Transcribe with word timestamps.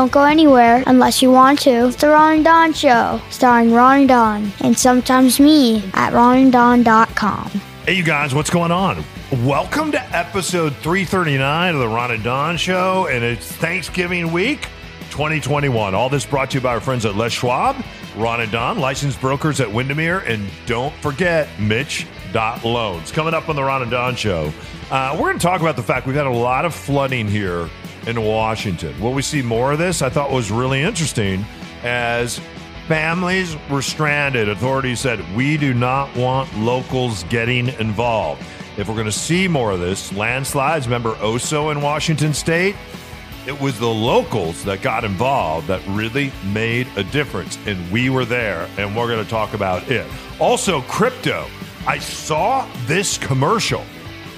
Don't 0.00 0.10
go 0.10 0.24
anywhere 0.24 0.82
unless 0.86 1.20
you 1.20 1.30
want 1.30 1.58
to. 1.58 1.88
It's 1.88 1.96
the 1.96 2.08
Ron 2.08 2.36
and 2.36 2.44
Don 2.46 2.72
Show, 2.72 3.20
starring 3.28 3.70
Ron 3.70 3.98
and 3.98 4.08
Don, 4.08 4.52
and 4.62 4.78
sometimes 4.78 5.38
me 5.38 5.84
at 5.92 6.14
ronanddon.com. 6.14 7.50
Hey, 7.84 7.92
you 7.92 8.02
guys, 8.02 8.34
what's 8.34 8.48
going 8.48 8.70
on? 8.72 9.04
Welcome 9.44 9.92
to 9.92 10.00
episode 10.16 10.74
339 10.76 11.74
of 11.74 11.80
the 11.80 11.86
Ron 11.86 12.12
and 12.12 12.24
Don 12.24 12.56
Show, 12.56 13.08
and 13.10 13.22
it's 13.22 13.44
Thanksgiving 13.44 14.32
week 14.32 14.62
2021. 15.10 15.94
All 15.94 16.08
this 16.08 16.24
brought 16.24 16.52
to 16.52 16.56
you 16.56 16.62
by 16.62 16.70
our 16.72 16.80
friends 16.80 17.04
at 17.04 17.16
Les 17.16 17.32
Schwab, 17.32 17.76
Ron 18.16 18.40
and 18.40 18.50
Don, 18.50 18.78
licensed 18.78 19.20
brokers 19.20 19.60
at 19.60 19.70
Windermere, 19.70 20.20
and 20.20 20.48
don't 20.64 20.94
forget 21.02 21.46
Mitch.loans. 21.60 23.12
Coming 23.12 23.34
up 23.34 23.50
on 23.50 23.56
the 23.56 23.62
Ron 23.62 23.82
and 23.82 23.90
Don 23.90 24.16
Show, 24.16 24.50
uh, 24.90 25.14
we're 25.20 25.26
going 25.26 25.38
to 25.38 25.46
talk 25.46 25.60
about 25.60 25.76
the 25.76 25.82
fact 25.82 26.06
we've 26.06 26.16
had 26.16 26.26
a 26.26 26.30
lot 26.30 26.64
of 26.64 26.74
flooding 26.74 27.28
here 27.28 27.68
in 28.06 28.22
Washington. 28.22 28.98
Will 29.00 29.12
we 29.12 29.22
see 29.22 29.42
more 29.42 29.72
of 29.72 29.78
this? 29.78 30.02
I 30.02 30.08
thought 30.08 30.30
was 30.30 30.50
really 30.50 30.82
interesting 30.82 31.44
as 31.82 32.40
families 32.88 33.56
were 33.70 33.82
stranded. 33.82 34.48
Authorities 34.48 35.00
said, 35.00 35.24
we 35.36 35.56
do 35.56 35.74
not 35.74 36.14
want 36.16 36.54
locals 36.56 37.24
getting 37.24 37.68
involved. 37.80 38.42
If 38.76 38.88
we're 38.88 38.94
going 38.94 39.06
to 39.06 39.12
see 39.12 39.46
more 39.46 39.72
of 39.72 39.80
this, 39.80 40.12
landslides, 40.12 40.86
remember 40.86 41.14
Oso 41.16 41.70
in 41.72 41.82
Washington 41.82 42.32
state? 42.32 42.74
It 43.46 43.58
was 43.60 43.78
the 43.78 43.88
locals 43.88 44.64
that 44.64 44.82
got 44.82 45.02
involved 45.04 45.66
that 45.68 45.80
really 45.88 46.32
made 46.52 46.86
a 46.96 47.04
difference. 47.04 47.58
And 47.66 47.90
we 47.90 48.10
were 48.10 48.24
there, 48.24 48.68
and 48.76 48.96
we're 48.96 49.08
going 49.08 49.24
to 49.24 49.30
talk 49.30 49.54
about 49.54 49.90
it. 49.90 50.06
Also, 50.38 50.82
crypto. 50.82 51.46
I 51.86 51.98
saw 51.98 52.68
this 52.86 53.16
commercial, 53.16 53.84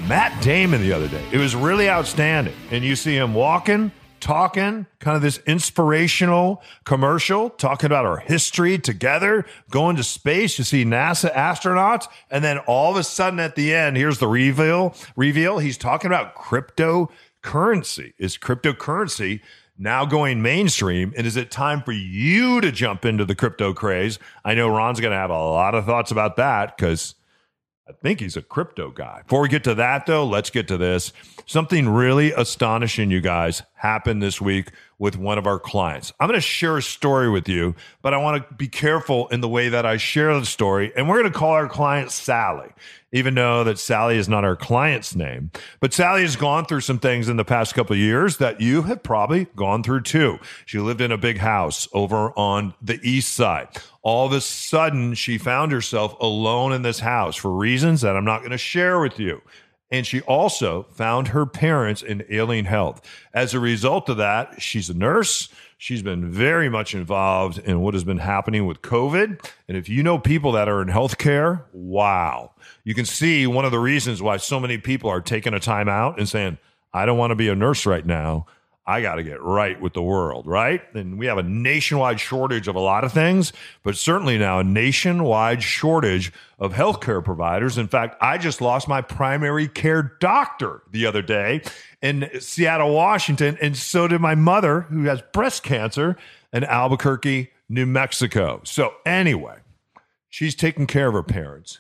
Matt 0.08 0.42
Damon, 0.42 0.83
the 0.83 0.92
other 0.92 1.08
day. 1.08 1.25
It 1.31 1.39
was 1.39 1.55
really 1.55 1.89
outstanding. 1.89 2.55
And 2.70 2.84
you 2.84 2.97
see 2.97 3.14
him 3.17 3.34
walking, 3.34 3.92
talking, 4.19 4.86
kind 4.98 5.17
of 5.17 5.22
this 5.22 5.39
inspirational 5.47 6.61
commercial, 6.84 7.50
talking 7.50 7.86
about 7.86 8.05
our 8.05 8.19
history 8.19 8.78
together, 8.78 9.47
going 9.70 9.97
to 9.97 10.03
space. 10.03 10.58
You 10.58 10.64
see 10.64 10.84
NASA 10.84 11.33
astronauts, 11.33 12.08
and 12.30 12.42
then 12.42 12.58
all 12.58 12.91
of 12.91 12.97
a 12.97 13.05
sudden 13.05 13.39
at 13.39 13.55
the 13.55 13.73
end, 13.73 13.97
here's 13.97 14.19
the 14.19 14.27
reveal. 14.27 14.95
Reveal. 15.17 15.58
He's 15.58 15.78
talking 15.78 16.08
about 16.08 16.34
cryptocurrency. 16.34 18.12
Is 18.19 18.36
cryptocurrency 18.36 19.41
now 19.78 20.05
going 20.05 20.42
mainstream? 20.42 21.14
And 21.17 21.27
is 21.28 21.36
it 21.36 21.50
time 21.53 21.80
for 21.80 21.92
you 21.92 22.61
to 22.61 22.73
jump 22.73 23.05
into 23.05 23.25
the 23.25 23.36
crypto 23.36 23.73
craze? 23.73 24.19
I 24.45 24.55
know 24.55 24.69
Ron's 24.69 25.00
going 25.00 25.12
to 25.12 25.17
have 25.17 25.30
a 25.30 25.34
lot 25.34 25.77
of 25.77 25.86
thoughts 25.86 26.11
about 26.11 26.36
that 26.36 26.77
because. 26.77 27.14
I 27.88 27.92
think 27.92 28.20
he's 28.20 28.36
a 28.36 28.42
crypto 28.42 28.91
guy. 28.91 29.22
Before 29.22 29.41
we 29.41 29.48
get 29.48 29.64
to 29.64 29.75
that, 29.75 30.06
though, 30.06 30.25
let's 30.25 30.50
get 30.50 30.69
to 30.69 30.77
this. 30.77 31.12
Something 31.47 31.89
really 31.89 32.33
astonishing, 32.33 33.11
you 33.11 33.20
guys, 33.20 33.62
happened 33.74 34.22
this 34.22 34.41
week 34.41 34.70
with 35.03 35.17
one 35.17 35.36
of 35.36 35.48
our 35.48 35.58
clients. 35.58 36.12
I'm 36.20 36.28
going 36.28 36.39
to 36.39 36.41
share 36.41 36.77
a 36.77 36.83
story 36.83 37.28
with 37.28 37.48
you, 37.48 37.75
but 38.03 38.14
I 38.14 38.19
want 38.19 38.48
to 38.48 38.55
be 38.55 38.69
careful 38.69 39.27
in 39.31 39.41
the 39.41 39.48
way 39.48 39.69
that 39.69 39.84
I 39.84 39.97
share 39.97 40.39
the 40.39 40.47
story. 40.47 40.92
And 40.97 41.08
we're 41.08 41.19
going 41.20 41.33
to 41.33 41.36
call 41.36 41.50
our 41.50 41.69
client 41.69 42.12
Sally, 42.12 42.69
even 43.11 43.34
though 43.34 43.64
that 43.64 43.80
Sally 43.80 44.17
is 44.17 44.28
not 44.28 44.45
our 44.45 44.55
client's 44.55 45.17
name. 45.17 45.51
But 45.80 45.92
Sally 45.92 46.23
has 46.23 46.36
gone 46.36 46.67
through 46.67 46.83
some 46.83 47.01
things 47.01 47.29
in 47.29 47.36
the 47.36 47.45
past 47.45 47.74
couple 47.74 47.95
of 47.95 47.98
years 47.98 48.36
that 48.36 48.61
you 48.61 48.83
have 48.83 49.02
probably 49.02 49.48
gone 49.57 49.83
through 49.83 50.02
too. 50.02 50.39
She 50.67 50.79
lived 50.79 51.01
in 51.01 51.11
a 51.11 51.19
big 51.19 51.39
house 51.39 51.89
over 51.92 52.30
on 52.39 52.73
the 52.80 53.01
east 53.02 53.34
side 53.34 53.67
all 54.05 54.27
of 54.27 54.33
a 54.33 54.40
sudden 54.40 55.14
she 55.14 55.39
found 55.39 55.70
herself 55.70 56.17
alone 56.20 56.73
in 56.73 56.83
this 56.83 56.98
house 56.98 57.36
for 57.36 57.52
reasons 57.52 58.01
that 58.01 58.17
I'm 58.17 58.24
not 58.24 58.40
going 58.40 58.51
to 58.51 58.58
share 58.58 58.98
with 58.98 59.20
you. 59.20 59.40
And 59.92 60.07
she 60.07 60.23
also 60.23 60.85
found 60.85 61.29
her 61.29 61.45
parents 61.45 62.01
in 62.03 62.25
ailing 62.30 62.64
health. 62.64 63.03
As 63.35 63.53
a 63.53 63.61
result 63.61 64.08
of 64.08 64.17
that, 64.17 64.63
she's 64.63 64.89
a 64.89 64.95
nurse. 64.95 65.51
She's 65.77 66.03
been 66.03 66.30
very 66.30 66.70
much 66.70 66.95
involved 66.95 67.58
in 67.58 67.80
what 67.80 67.92
has 67.92 68.02
been 68.02 68.19
happening 68.19 68.67
with 68.67 68.81
COVID. 68.81 69.45
And 69.69 69.77
if 69.77 69.91
you 69.91 70.02
know 70.02 70.19
people 70.19 70.52
that 70.52 70.67
are 70.67 70.81
in 70.81 70.89
healthcare, 70.89 71.64
wow. 71.73 72.52
You 72.85 72.95
can 72.95 73.05
see 73.05 73.47
one 73.47 73.67
of 73.67 73.70
the 73.70 73.79
reasons 73.79 74.23
why 74.23 74.39
so 74.39 74.58
many 74.58 74.79
people 74.79 75.11
are 75.11 75.20
taking 75.20 75.52
a 75.52 75.61
time 75.61 75.91
out 75.91 76.19
and 76.19 76.27
saying, 76.27 76.57
I 76.95 77.05
don't 77.05 77.19
want 77.19 77.33
to 77.33 77.36
be 77.36 77.48
a 77.48 77.55
nurse 77.55 77.85
right 77.85 78.07
now. 78.07 78.47
I 78.85 79.01
got 79.01 79.15
to 79.17 79.23
get 79.23 79.41
right 79.41 79.81
with 79.81 79.93
the 79.93 80.03
world, 80.03 80.47
right? 80.47 80.83
And 80.95 81.17
we 81.19 81.27
have 81.27 81.39
a 81.39 81.43
nationwide 81.43 82.19
shortage 82.19 82.67
of 82.67 82.75
a 82.75 82.81
lot 82.81 83.05
of 83.05 83.13
things, 83.13 83.53
but 83.85 83.97
certainly 83.97 84.39
now 84.39 84.59
a 84.59 84.65
nationwide 84.65 85.63
shortage 85.63 86.33
of 86.59 86.73
healthcare 86.73 87.25
providers. 87.25 87.79
In 87.79 87.87
fact, 87.87 88.17
I 88.20 88.39
just 88.39 88.61
lost 88.61 88.89
my 88.89 89.01
primary 89.01 89.69
care 89.69 90.17
doctor 90.19 90.83
the 90.91 91.07
other 91.07 91.23
day 91.23 91.63
in 92.01 92.29
Seattle, 92.41 92.93
Washington, 92.93 93.57
and 93.63 93.77
so 93.77 94.09
did 94.09 94.20
my 94.20 94.35
mother, 94.35 94.83
who 94.83 95.05
has 95.05 95.23
breast 95.33 95.63
cancer 95.63 96.17
in 96.53 96.64
Albuquerque, 96.64 97.51
New 97.69 97.87
Mexico. 97.87 98.61
So, 98.64 98.95
anyway, 99.07 99.59
she's 100.29 100.57
taking 100.57 100.89
care 100.89 101.07
of 101.07 101.14
her 101.14 101.23
parents 101.23 101.79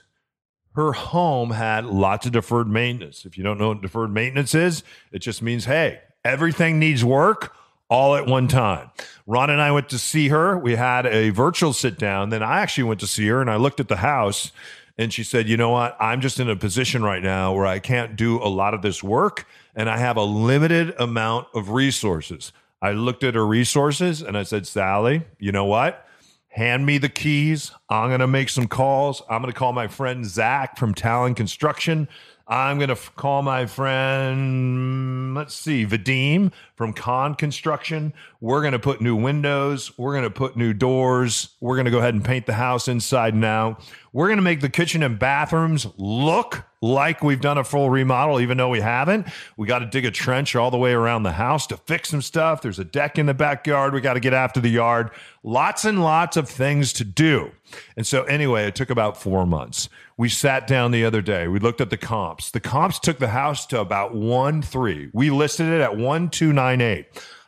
her 0.74 0.92
home 0.92 1.50
had 1.50 1.84
lots 1.84 2.26
of 2.26 2.32
deferred 2.32 2.68
maintenance. 2.68 3.26
If 3.26 3.36
you 3.36 3.44
don't 3.44 3.58
know 3.58 3.68
what 3.68 3.82
deferred 3.82 4.12
maintenance 4.12 4.54
is, 4.54 4.82
it 5.10 5.18
just 5.18 5.42
means, 5.42 5.66
hey, 5.66 6.00
everything 6.24 6.78
needs 6.78 7.04
work 7.04 7.54
all 7.88 8.16
at 8.16 8.26
one 8.26 8.48
time. 8.48 8.90
Ron 9.26 9.50
and 9.50 9.60
I 9.60 9.70
went 9.72 9.88
to 9.90 9.98
see 9.98 10.28
her. 10.28 10.58
We 10.58 10.76
had 10.76 11.06
a 11.06 11.30
virtual 11.30 11.72
sit 11.72 11.98
down. 11.98 12.30
Then 12.30 12.42
I 12.42 12.60
actually 12.60 12.84
went 12.84 13.00
to 13.00 13.06
see 13.06 13.26
her 13.28 13.40
and 13.40 13.50
I 13.50 13.56
looked 13.56 13.80
at 13.80 13.88
the 13.88 13.96
house 13.96 14.50
and 14.96 15.12
she 15.12 15.24
said, 15.24 15.48
You 15.48 15.56
know 15.56 15.70
what? 15.70 15.96
I'm 16.00 16.20
just 16.20 16.40
in 16.40 16.48
a 16.48 16.56
position 16.56 17.02
right 17.02 17.22
now 17.22 17.52
where 17.52 17.66
I 17.66 17.78
can't 17.78 18.16
do 18.16 18.42
a 18.42 18.48
lot 18.48 18.74
of 18.74 18.82
this 18.82 19.02
work 19.02 19.46
and 19.74 19.90
I 19.90 19.98
have 19.98 20.16
a 20.16 20.24
limited 20.24 20.94
amount 20.98 21.48
of 21.54 21.70
resources. 21.70 22.52
I 22.80 22.92
looked 22.92 23.24
at 23.24 23.34
her 23.34 23.46
resources 23.46 24.22
and 24.22 24.36
I 24.36 24.42
said, 24.42 24.66
Sally, 24.66 25.22
you 25.38 25.52
know 25.52 25.66
what? 25.66 26.06
hand 26.52 26.84
me 26.84 26.98
the 26.98 27.08
keys. 27.08 27.72
I'm 27.88 28.10
going 28.10 28.20
to 28.20 28.26
make 28.26 28.50
some 28.50 28.68
calls. 28.68 29.22
I'm 29.28 29.40
going 29.40 29.52
to 29.52 29.58
call 29.58 29.72
my 29.72 29.88
friend 29.88 30.24
Zach 30.24 30.76
from 30.76 30.94
Talon 30.94 31.34
Construction. 31.34 32.08
I'm 32.46 32.78
going 32.78 32.88
to 32.88 32.92
f- 32.92 33.14
call 33.14 33.42
my 33.42 33.66
friend, 33.66 35.34
let's 35.34 35.54
see, 35.54 35.86
Vadim 35.86 36.52
from 36.74 36.92
Con 36.92 37.34
Construction. 37.34 38.12
We're 38.40 38.60
going 38.60 38.72
to 38.72 38.78
put 38.78 39.00
new 39.00 39.14
windows. 39.14 39.96
We're 39.96 40.12
going 40.12 40.24
to 40.24 40.30
put 40.30 40.56
new 40.56 40.72
doors. 40.72 41.50
We're 41.60 41.76
going 41.76 41.84
to 41.84 41.90
go 41.90 41.98
ahead 41.98 42.14
and 42.14 42.24
paint 42.24 42.46
the 42.46 42.54
house 42.54 42.88
inside 42.88 43.34
now. 43.34 43.78
We're 44.12 44.26
going 44.26 44.38
to 44.38 44.42
make 44.42 44.60
the 44.60 44.68
kitchen 44.68 45.02
and 45.02 45.18
bathrooms 45.18 45.86
look 45.96 46.64
like 46.82 47.22
we've 47.22 47.40
done 47.40 47.56
a 47.56 47.64
full 47.64 47.88
remodel, 47.88 48.40
even 48.40 48.58
though 48.58 48.68
we 48.68 48.80
haven't. 48.80 49.28
We 49.56 49.68
got 49.68 49.78
to 49.78 49.86
dig 49.86 50.04
a 50.04 50.10
trench 50.10 50.56
all 50.56 50.70
the 50.70 50.76
way 50.76 50.92
around 50.92 51.22
the 51.22 51.32
house 51.32 51.66
to 51.68 51.76
fix 51.76 52.10
some 52.10 52.20
stuff. 52.20 52.60
There's 52.60 52.80
a 52.80 52.84
deck 52.84 53.18
in 53.18 53.26
the 53.26 53.34
backyard. 53.34 53.94
We 53.94 54.00
got 54.00 54.14
to 54.14 54.20
get 54.20 54.34
after 54.34 54.60
the 54.60 54.68
yard. 54.68 55.10
Lots 55.44 55.84
and 55.84 56.02
lots 56.02 56.36
of 56.36 56.48
things 56.48 56.92
to 56.94 57.04
do. 57.04 57.52
And 57.96 58.06
so, 58.06 58.24
anyway, 58.24 58.66
it 58.66 58.74
took 58.74 58.90
about 58.90 59.16
four 59.16 59.46
months. 59.46 59.88
We 60.22 60.28
sat 60.28 60.68
down 60.68 60.92
the 60.92 61.04
other 61.04 61.20
day. 61.20 61.48
We 61.48 61.58
looked 61.58 61.80
at 61.80 61.90
the 61.90 61.96
comps. 61.96 62.52
The 62.52 62.60
comps 62.60 63.00
took 63.00 63.18
the 63.18 63.30
house 63.30 63.66
to 63.66 63.80
about 63.80 64.14
one 64.14 64.62
three. 64.62 65.10
We 65.12 65.30
listed 65.30 65.66
it 65.66 65.80
at 65.80 65.96
one 65.96 66.30
two 66.30 66.52
nine 66.52 66.80
eight. 66.80 67.06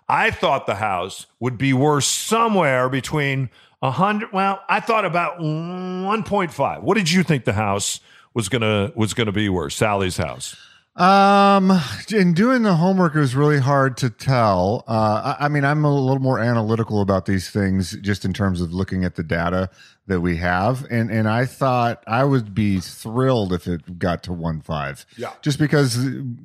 I 0.08 0.32
thought 0.32 0.66
the 0.66 0.74
house 0.74 1.26
would 1.38 1.56
be 1.56 1.72
worth 1.72 2.02
somewhere 2.02 2.88
between 2.88 3.48
a 3.80 3.92
hundred. 3.92 4.32
Well, 4.32 4.60
I 4.68 4.80
thought 4.80 5.04
about 5.04 5.38
one 5.38 6.24
point 6.24 6.52
five. 6.52 6.82
What 6.82 6.96
did 6.96 7.12
you 7.12 7.22
think 7.22 7.44
the 7.44 7.52
house 7.52 8.00
was 8.34 8.48
gonna 8.48 8.90
was 8.96 9.14
gonna 9.14 9.30
be 9.30 9.48
worth? 9.48 9.74
Sally's 9.74 10.16
house. 10.16 10.56
Um, 10.96 11.72
in 12.12 12.34
doing 12.34 12.62
the 12.62 12.74
homework, 12.74 13.14
it 13.14 13.20
was 13.20 13.36
really 13.36 13.58
hard 13.60 13.96
to 13.98 14.10
tell. 14.10 14.82
Uh, 14.88 15.36
I, 15.38 15.44
I 15.44 15.48
mean, 15.48 15.64
I'm 15.64 15.84
a 15.84 15.92
little 15.92 16.22
more 16.22 16.40
analytical 16.40 17.00
about 17.00 17.26
these 17.26 17.50
things, 17.50 17.96
just 18.00 18.24
in 18.24 18.32
terms 18.32 18.60
of 18.60 18.72
looking 18.72 19.04
at 19.04 19.14
the 19.14 19.22
data 19.22 19.70
that 20.06 20.20
we 20.20 20.36
have, 20.36 20.86
and 20.90 21.10
and 21.10 21.28
I 21.28 21.46
thought 21.46 22.02
I 22.06 22.24
would 22.24 22.54
be 22.54 22.80
thrilled 22.80 23.52
if 23.52 23.66
it 23.66 23.98
got 23.98 24.22
to 24.24 24.32
one 24.32 24.60
five. 24.60 25.06
Yeah. 25.16 25.32
just 25.42 25.58
because 25.58 25.96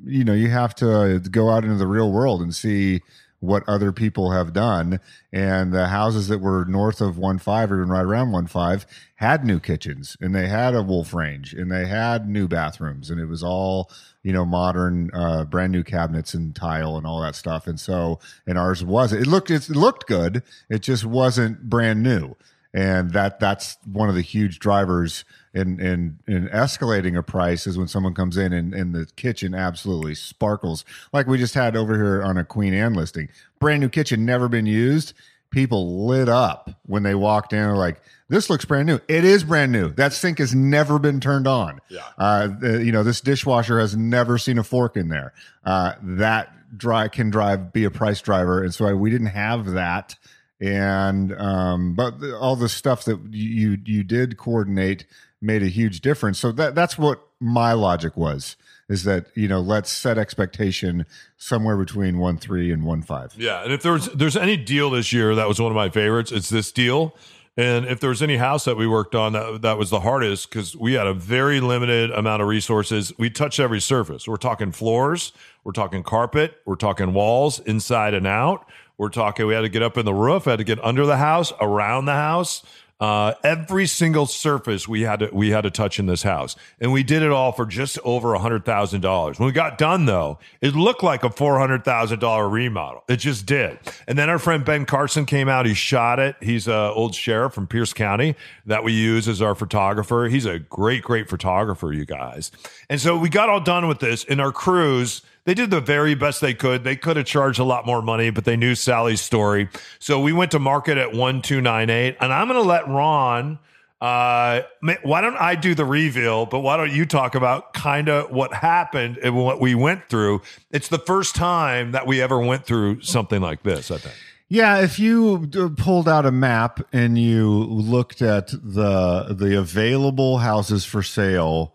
you 0.06 0.24
know 0.24 0.34
you 0.34 0.50
have 0.50 0.76
to 0.76 1.20
go 1.32 1.50
out 1.50 1.64
into 1.64 1.76
the 1.76 1.88
real 1.88 2.12
world 2.12 2.42
and 2.42 2.56
see 2.56 3.02
what 3.40 3.64
other 3.68 3.92
people 3.92 4.32
have 4.32 4.54
done. 4.54 5.00
And 5.32 5.72
the 5.72 5.88
houses 5.88 6.28
that 6.28 6.40
were 6.40 6.66
north 6.66 7.02
of 7.02 7.18
one 7.18 7.40
five 7.40 7.72
or 7.72 7.78
even 7.78 7.90
right 7.90 8.04
around 8.04 8.32
one 8.32 8.48
five 8.48 8.86
had 9.16 9.46
new 9.46 9.60
kitchens 9.60 10.18
and 10.20 10.34
they 10.36 10.48
had 10.48 10.76
a 10.76 10.84
wolf 10.84 11.14
range 11.14 11.54
and 11.54 11.72
they 11.72 11.86
had 11.86 12.28
new 12.30 12.48
bathrooms 12.48 13.10
and 13.10 13.20
it 13.20 13.26
was 13.26 13.44
all 13.44 13.90
you 14.24 14.34
know 14.34 14.46
modern 14.46 15.10
uh, 15.14 15.46
brand 15.46 15.72
new 15.72 15.84
cabinets 15.84 16.34
and 16.34 16.56
tile 16.56 16.98
and 16.98 17.06
all 17.06 17.22
that 17.22 17.36
stuff 17.36 17.68
and 17.68 17.80
so 17.80 18.20
and 18.48 18.58
ours 18.58 18.84
was 18.84 19.14
it 19.14 19.28
looked 19.28 19.52
it 19.52 19.70
looked 19.70 20.08
good 20.08 20.42
it 20.70 20.82
just 20.82 21.06
wasn't 21.06 21.70
brand 21.70 22.02
new 22.02 22.34
and 22.74 23.12
that 23.14 23.40
that's 23.40 23.78
one 23.92 24.10
of 24.10 24.16
the 24.16 24.22
huge 24.22 24.60
drivers 24.60 25.26
in 25.54 25.80
in 25.80 26.20
in 26.28 26.48
escalating 26.50 27.18
a 27.18 27.24
price 27.24 27.66
is 27.66 27.78
when 27.78 27.88
someone 27.88 28.14
comes 28.14 28.38
in 28.38 28.54
and, 28.54 28.74
and 28.74 28.94
the 28.94 29.08
kitchen 29.16 29.56
absolutely 29.56 30.14
sparkles. 30.16 30.86
Like 31.12 31.26
we 31.28 31.38
just 31.38 31.56
had 31.56 31.76
over 31.76 31.96
here 31.96 32.22
on 32.24 32.38
a 32.38 32.46
queen 32.46 32.74
anne 32.74 32.94
listing. 32.94 33.30
Brand 33.60 33.82
new 33.82 33.90
kitchen 33.90 34.26
never 34.26 34.48
been 34.48 34.66
used. 34.68 35.14
People 35.52 36.06
lit 36.06 36.30
up 36.30 36.70
when 36.86 37.02
they 37.02 37.16
walked 37.16 37.54
in. 37.54 37.72
Like 37.74 38.00
this 38.28 38.52
looks 38.52 38.66
brand 38.66 38.86
new. 38.86 39.00
It 39.08 39.26
is 39.26 39.44
brand 39.44 39.72
new. 39.72 39.90
That 39.90 40.14
sink 40.14 40.38
has 40.38 40.54
never 40.54 41.00
been 41.00 41.20
turned 41.20 41.48
on. 41.48 41.80
Yeah. 41.90 42.02
uh, 42.20 42.48
the- 42.60 42.86
you 42.86 42.92
know 42.92 43.02
this 43.02 43.20
dishwasher 43.20 43.80
has 43.80 43.96
never 43.98 44.38
seen 44.38 44.60
a 44.60 44.64
fork 44.64 44.96
in 44.96 45.10
there. 45.10 45.34
Uh, 45.66 45.94
that 46.04 46.54
dry 46.78 47.08
can 47.08 47.32
drive 47.32 47.74
be 47.74 47.84
a 47.84 47.90
price 47.90 48.22
driver. 48.22 48.62
And 48.64 48.72
so 48.72 48.96
we 48.96 49.10
didn't 49.10 49.28
have 49.28 49.72
that 49.72 50.16
and 50.62 51.34
um 51.40 51.94
but 51.94 52.16
all 52.40 52.56
the 52.56 52.70
stuff 52.70 53.06
that 53.06 53.20
you 53.32 53.78
you 53.86 54.04
did 54.04 54.38
coordinate 54.38 55.06
made 55.42 55.64
a 55.64 55.68
huge 55.68 56.02
difference 56.02 56.38
so 56.38 56.52
that 56.52 56.76
that's 56.76 56.98
what 56.98 57.28
my 57.40 57.72
logic 57.72 58.18
was 58.18 58.58
is 58.90 59.04
that 59.04 59.28
you 59.36 59.48
know 59.48 59.62
let's 59.62 59.90
set 59.90 60.18
expectation 60.18 61.06
somewhere 61.38 61.78
between 61.78 62.18
one 62.18 62.38
three 62.38 62.72
and 62.72 62.84
one 62.84 63.02
five 63.02 63.34
Yeah, 63.38 63.64
and 63.64 63.72
if 63.72 63.82
there's 63.82 64.08
there's 64.08 64.36
any 64.36 64.58
deal 64.58 64.90
this 64.90 65.14
year 65.14 65.36
that 65.36 65.48
was 65.48 65.62
one 65.62 65.72
of 65.72 65.76
my 65.76 65.90
favorites, 65.90 66.32
it's 66.32 66.50
this 66.50 66.72
deal. 66.72 67.16
And 67.56 67.86
if 67.86 68.00
there 68.00 68.10
was 68.10 68.22
any 68.22 68.38
house 68.38 68.64
that 68.66 68.78
we 68.78 68.88
worked 68.88 69.16
on 69.16 69.34
that 69.34 69.62
that 69.62 69.78
was 69.78 69.90
the 69.90 70.00
hardest 70.00 70.50
because 70.50 70.76
we 70.76 70.94
had 70.94 71.08
a 71.08 71.14
very 71.14 71.60
limited 71.60 72.10
amount 72.12 72.42
of 72.42 72.48
resources. 72.48 73.14
We 73.18 73.30
touched 73.30 73.60
every 73.60 73.82
surface. 73.82 74.28
We're 74.28 74.38
talking 74.38 74.72
floors, 74.72 75.34
we're 75.64 75.74
talking 75.74 76.04
carpet, 76.04 76.58
we're 76.66 76.76
talking 76.76 77.14
walls 77.14 77.60
inside 77.60 78.14
and 78.14 78.26
out. 78.26 78.66
We're 79.00 79.08
talking 79.10 79.48
we 79.48 79.54
had 79.54 79.62
to 79.62 79.70
get 79.70 79.82
up 79.82 79.98
in 79.98 80.06
the 80.06 80.14
roof, 80.14 80.44
had 80.44 80.58
to 80.58 80.66
get 80.66 80.84
under 80.84 81.06
the 81.06 81.16
house, 81.16 81.54
around 81.62 82.06
the 82.06 82.14
house. 82.14 82.64
Uh, 83.00 83.34
every 83.46 83.88
single 83.88 84.26
surface 84.26 84.86
we 84.86 85.04
had 85.04 85.22
to 85.22 85.30
we 85.32 85.52
had 85.52 85.62
to 85.62 85.72
touch 85.72 86.00
in 86.00 86.06
this 86.06 86.22
house, 86.22 86.58
and 86.82 86.92
we 86.92 87.02
did 87.02 87.24
it 87.24 87.32
all 87.32 87.54
for 87.54 87.66
just 87.66 87.98
over 88.04 88.34
a 88.34 88.40
hundred 88.40 88.66
thousand 88.66 89.00
dollars. 89.00 89.40
When 89.40 89.48
we 89.48 89.54
got 89.54 89.78
done, 89.78 90.04
though, 90.04 90.38
it 90.60 90.76
looked 90.76 91.02
like 91.02 91.24
a 91.24 91.30
four 91.30 91.58
hundred 91.60 91.86
thousand 91.86 92.20
dollar 92.20 92.50
remodel. 92.50 93.06
It 93.08 93.16
just 93.16 93.46
did. 93.46 93.80
And 94.06 94.18
then 94.18 94.30
our 94.30 94.38
friend 94.38 94.66
Ben 94.66 94.86
Carson 94.86 95.26
came 95.26 95.48
out. 95.48 95.66
He 95.66 95.76
shot 95.76 96.20
it. 96.20 96.36
He's 96.42 96.68
a 96.68 96.92
old 96.92 97.16
sheriff 97.16 97.54
from 97.54 97.68
Pierce 97.68 97.94
County 97.94 98.36
that 98.66 98.84
we 98.84 98.92
use 98.92 99.30
as 99.30 99.42
our 99.42 99.56
photographer. 99.56 100.28
He's 100.30 100.46
a 100.46 100.60
great, 100.60 101.02
great 101.02 101.30
photographer, 101.30 101.94
you 101.94 102.04
guys. 102.04 102.52
And 102.90 103.00
so 103.00 103.18
we 103.18 103.30
got 103.30 103.48
all 103.48 103.62
done 103.62 103.88
with 103.88 104.00
this, 104.00 104.26
and 104.26 104.42
our 104.42 104.52
crews 104.52 105.22
they 105.50 105.56
did 105.56 105.72
the 105.72 105.82
very 105.82 106.14
best 106.14 106.42
they 106.42 106.54
could. 106.54 106.84
They 106.84 106.96
could 106.96 107.18
have 107.18 107.26
charged 107.26 107.58
a 107.58 107.64
lot 107.64 107.84
more 107.84 108.04
money, 108.04 108.30
but 108.30 108.46
they 108.46 108.56
knew 108.56 108.76
Sally's 108.76 109.20
story. 109.20 109.68
So 109.98 110.20
we 110.20 110.32
went 110.32 110.52
to 110.52 110.60
market 110.60 111.00
at 111.00 111.12
1298. 111.12 112.18
And 112.22 112.32
I'm 112.32 112.48
going 112.48 112.62
to 112.62 112.68
let 112.68 112.88
Ron, 112.88 113.58
uh, 114.00 114.62
why 115.02 115.22
don't 115.22 115.38
I 115.38 115.56
do 115.56 115.74
the 115.74 115.86
reveal, 115.86 116.46
but 116.46 116.60
why 116.60 116.78
don't 116.78 116.92
you 116.92 117.04
talk 117.04 117.34
about 117.34 117.74
kind 117.74 118.10
of 118.10 118.30
what 118.30 118.54
happened 118.54 119.18
and 119.24 119.36
what 119.36 119.60
we 119.60 119.74
went 119.74 120.08
through? 120.08 120.44
It's 120.70 120.90
the 120.90 121.00
first 121.00 121.34
time 121.34 121.94
that 121.94 122.06
we 122.06 122.22
ever 122.22 122.38
went 122.38 122.68
through 122.68 123.02
something 123.02 123.42
like 123.42 123.64
this, 123.64 123.90
I 123.90 123.98
think. 123.98 124.14
Yeah, 124.50 124.82
if 124.82 125.00
you 125.00 125.48
pulled 125.78 126.08
out 126.08 126.28
a 126.28 126.32
map 126.32 126.80
and 126.94 127.18
you 127.18 127.50
looked 127.50 128.22
at 128.22 128.50
the 128.50 129.34
the 129.36 129.58
available 129.58 130.38
houses 130.38 130.86
for 130.86 131.02
sale 131.02 131.74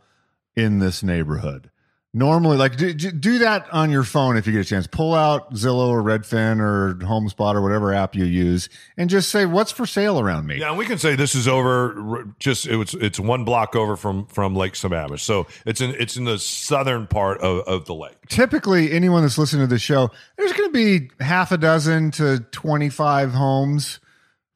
in 0.54 0.78
this 0.78 1.02
neighborhood, 1.02 1.70
normally, 2.14 2.56
like 2.56 2.76
do, 2.76 2.94
do 2.94 3.38
that 3.38 3.66
on 3.72 3.90
your 3.90 4.04
phone 4.04 4.36
if 4.36 4.46
you 4.46 4.52
get 4.52 4.60
a 4.60 4.64
chance. 4.64 4.86
Pull 4.86 5.12
out 5.12 5.52
Zillow 5.52 5.88
or 5.88 6.02
Redfin 6.02 6.60
or 6.60 6.94
HomeSpot 7.04 7.54
or 7.54 7.60
whatever 7.60 7.92
app 7.92 8.14
you 8.14 8.24
use, 8.24 8.70
and 8.96 9.10
just 9.10 9.28
say 9.28 9.44
what's 9.44 9.72
for 9.72 9.84
sale 9.84 10.18
around 10.18 10.46
me. 10.46 10.60
Yeah, 10.60 10.70
and 10.70 10.78
we 10.78 10.86
can 10.86 10.96
say 10.96 11.16
this 11.16 11.34
is 11.34 11.46
over. 11.46 12.26
Just 12.38 12.66
it 12.66 12.76
was 12.76 12.94
it's 12.94 13.20
one 13.20 13.44
block 13.44 13.76
over 13.76 13.96
from 13.96 14.26
from 14.26 14.54
Lake 14.54 14.74
Sammamish, 14.74 15.20
so 15.20 15.46
it's 15.66 15.80
in 15.80 15.90
it's 15.98 16.16
in 16.16 16.24
the 16.24 16.38
southern 16.38 17.06
part 17.06 17.40
of, 17.40 17.66
of 17.66 17.84
the 17.84 17.94
lake. 17.94 18.16
typically 18.28 18.92
anyone 18.92 19.22
that's 19.22 19.36
listening 19.36 19.66
to 19.66 19.66
the 19.66 19.78
show, 19.78 20.10
there's 20.38 20.52
going 20.52 20.72
to 20.72 20.72
be 20.72 21.10
half 21.22 21.52
a 21.52 21.58
dozen 21.58 22.12
to 22.12 22.38
25 22.52 23.32
homes 23.32 23.98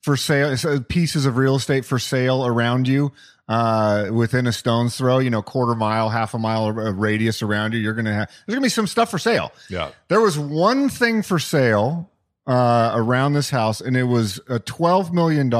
for 0.02 0.16
sale, 0.16 0.56
uh, 0.64 0.78
pieces 0.88 1.26
of 1.26 1.36
real 1.36 1.56
estate 1.56 1.84
for 1.84 1.98
sale 1.98 2.46
around 2.46 2.86
you 2.86 3.12
uh, 3.48 4.08
within 4.12 4.46
a 4.46 4.52
stone's 4.52 4.96
throw, 4.96 5.18
you 5.18 5.30
know, 5.30 5.42
quarter 5.42 5.74
mile, 5.74 6.10
half 6.10 6.34
a 6.34 6.38
mile 6.38 6.70
radius 6.72 7.42
around 7.42 7.72
you. 7.72 7.80
You're 7.80 7.94
going 7.94 8.04
to 8.04 8.12
have, 8.12 8.28
there's 8.28 8.54
going 8.54 8.62
to 8.62 8.66
be 8.66 8.70
some 8.70 8.86
stuff 8.86 9.10
for 9.10 9.18
sale. 9.18 9.52
Yeah. 9.70 9.90
There 10.08 10.20
was 10.20 10.38
one 10.38 10.88
thing 10.88 11.22
for 11.22 11.38
sale 11.38 12.10
uh, 12.46 12.92
around 12.94 13.32
this 13.32 13.50
house, 13.50 13.80
and 13.80 13.96
it 13.96 14.04
was 14.04 14.38
a 14.48 14.58
$12 14.58 15.12
million 15.12 15.52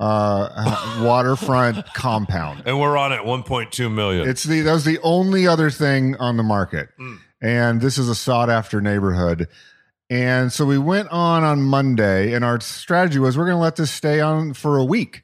uh, 0.00 1.00
waterfront 1.04 1.86
compound. 1.94 2.62
And 2.66 2.80
we're 2.80 2.96
on 2.96 3.12
at 3.12 3.20
1.2 3.20 3.92
million. 3.92 4.28
It's 4.28 4.44
the 4.44 4.62
that 4.62 4.72
was 4.72 4.84
the 4.84 4.98
only 5.02 5.46
other 5.46 5.70
thing 5.70 6.16
on 6.16 6.36
the 6.36 6.42
market, 6.42 6.88
and 7.40 7.80
this 7.80 7.98
is 7.98 8.08
a 8.08 8.14
sought 8.14 8.50
after 8.50 8.80
neighborhood. 8.80 9.48
And 10.08 10.52
so 10.52 10.66
we 10.66 10.78
went 10.78 11.08
on 11.10 11.44
on 11.44 11.62
Monday, 11.62 12.32
and 12.32 12.44
our 12.44 12.60
strategy 12.60 13.20
was 13.20 13.38
we're 13.38 13.44
going 13.44 13.56
to 13.56 13.62
let 13.62 13.76
this 13.76 13.92
stay 13.92 14.20
on 14.20 14.54
for 14.54 14.76
a 14.76 14.84
week. 14.84 15.22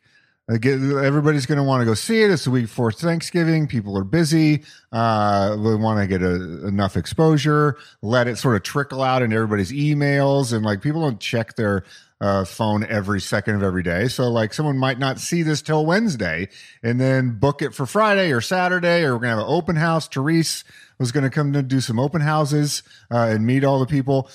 Everybody's 0.48 1.44
going 1.44 1.58
to 1.58 1.64
want 1.64 1.80
to 1.80 1.84
go 1.84 1.94
see 1.94 2.22
it. 2.22 2.30
It's 2.30 2.44
the 2.44 2.52
week 2.52 2.66
before 2.66 2.92
Thanksgiving. 2.92 3.66
People 3.66 3.98
are 3.98 4.04
busy. 4.04 4.62
Uh, 4.92 5.56
we 5.58 5.74
want 5.74 5.98
to 5.98 6.06
get 6.06 6.22
a, 6.22 6.68
enough 6.68 6.96
exposure. 6.96 7.76
Let 8.00 8.28
it 8.28 8.38
sort 8.38 8.54
of 8.54 8.62
trickle 8.62 9.02
out 9.02 9.22
in 9.22 9.32
everybody's 9.32 9.72
emails, 9.72 10.52
and 10.52 10.64
like 10.64 10.82
people 10.82 11.00
don't 11.00 11.18
check 11.18 11.56
their 11.56 11.84
uh, 12.20 12.44
phone 12.44 12.84
every 12.84 13.20
second 13.20 13.56
of 13.56 13.64
every 13.64 13.82
day. 13.82 14.06
So 14.06 14.30
like 14.30 14.54
someone 14.54 14.78
might 14.78 15.00
not 15.00 15.18
see 15.18 15.42
this 15.42 15.62
till 15.62 15.84
Wednesday, 15.84 16.48
and 16.80 17.00
then 17.00 17.40
book 17.40 17.60
it 17.60 17.74
for 17.74 17.84
Friday 17.84 18.30
or 18.30 18.40
Saturday, 18.40 19.02
or 19.02 19.14
we're 19.14 19.22
gonna 19.22 19.36
have 19.36 19.38
an 19.40 19.52
open 19.52 19.74
house. 19.74 20.06
Therese 20.06 20.62
was 20.98 21.10
going 21.10 21.24
to 21.24 21.30
come 21.30 21.52
to 21.52 21.62
do 21.62 21.80
some 21.80 21.98
open 21.98 22.20
houses 22.20 22.82
uh, 23.10 23.26
and 23.30 23.44
meet 23.44 23.64
all 23.64 23.80
the 23.80 23.86
people. 23.86 24.30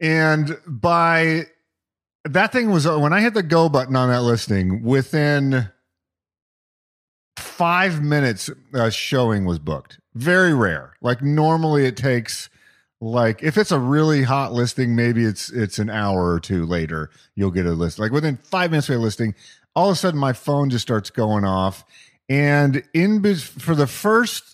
And 0.00 0.58
by 0.66 1.46
that 2.24 2.52
thing 2.52 2.70
was 2.70 2.86
uh, 2.86 2.98
when 2.98 3.12
I 3.12 3.20
hit 3.20 3.34
the 3.34 3.42
go 3.42 3.68
button 3.68 3.96
on 3.96 4.08
that 4.08 4.22
listing, 4.22 4.82
within 4.82 5.70
five 7.36 8.02
minutes, 8.02 8.50
a 8.72 8.90
showing 8.90 9.44
was 9.44 9.58
booked. 9.58 10.00
Very 10.14 10.54
rare. 10.54 10.94
Like 11.00 11.22
normally 11.22 11.86
it 11.86 11.96
takes 11.96 12.48
like 13.00 13.42
if 13.42 13.58
it's 13.58 13.72
a 13.72 13.78
really 13.78 14.22
hot 14.22 14.52
listing, 14.52 14.96
maybe 14.96 15.24
it's 15.24 15.50
it's 15.50 15.78
an 15.78 15.90
hour 15.90 16.32
or 16.32 16.40
two 16.40 16.64
later 16.64 17.10
you'll 17.34 17.50
get 17.50 17.66
a 17.66 17.72
list. 17.72 17.98
Like 17.98 18.12
within 18.12 18.36
five 18.38 18.70
minutes 18.70 18.88
of 18.88 18.96
a 18.96 18.98
listing, 18.98 19.34
all 19.74 19.90
of 19.90 19.94
a 19.94 19.96
sudden 19.96 20.18
my 20.18 20.32
phone 20.32 20.70
just 20.70 20.82
starts 20.82 21.10
going 21.10 21.44
off, 21.44 21.84
and 22.28 22.82
in 22.94 23.22
for 23.36 23.74
the 23.74 23.86
first 23.86 24.53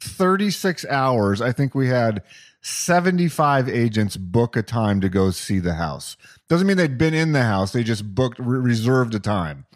36 0.00 0.84
hours, 0.86 1.40
I 1.40 1.52
think 1.52 1.74
we 1.74 1.88
had 1.88 2.22
75 2.62 3.68
agents 3.68 4.16
book 4.16 4.56
a 4.56 4.62
time 4.62 5.00
to 5.00 5.08
go 5.08 5.30
see 5.30 5.58
the 5.58 5.74
house. 5.74 6.16
Doesn't 6.48 6.66
mean 6.66 6.76
they'd 6.76 6.98
been 6.98 7.14
in 7.14 7.32
the 7.32 7.42
house, 7.42 7.72
they 7.72 7.82
just 7.82 8.14
booked, 8.14 8.38
re- 8.38 8.58
reserved 8.58 9.14
a 9.14 9.20
time. 9.20 9.66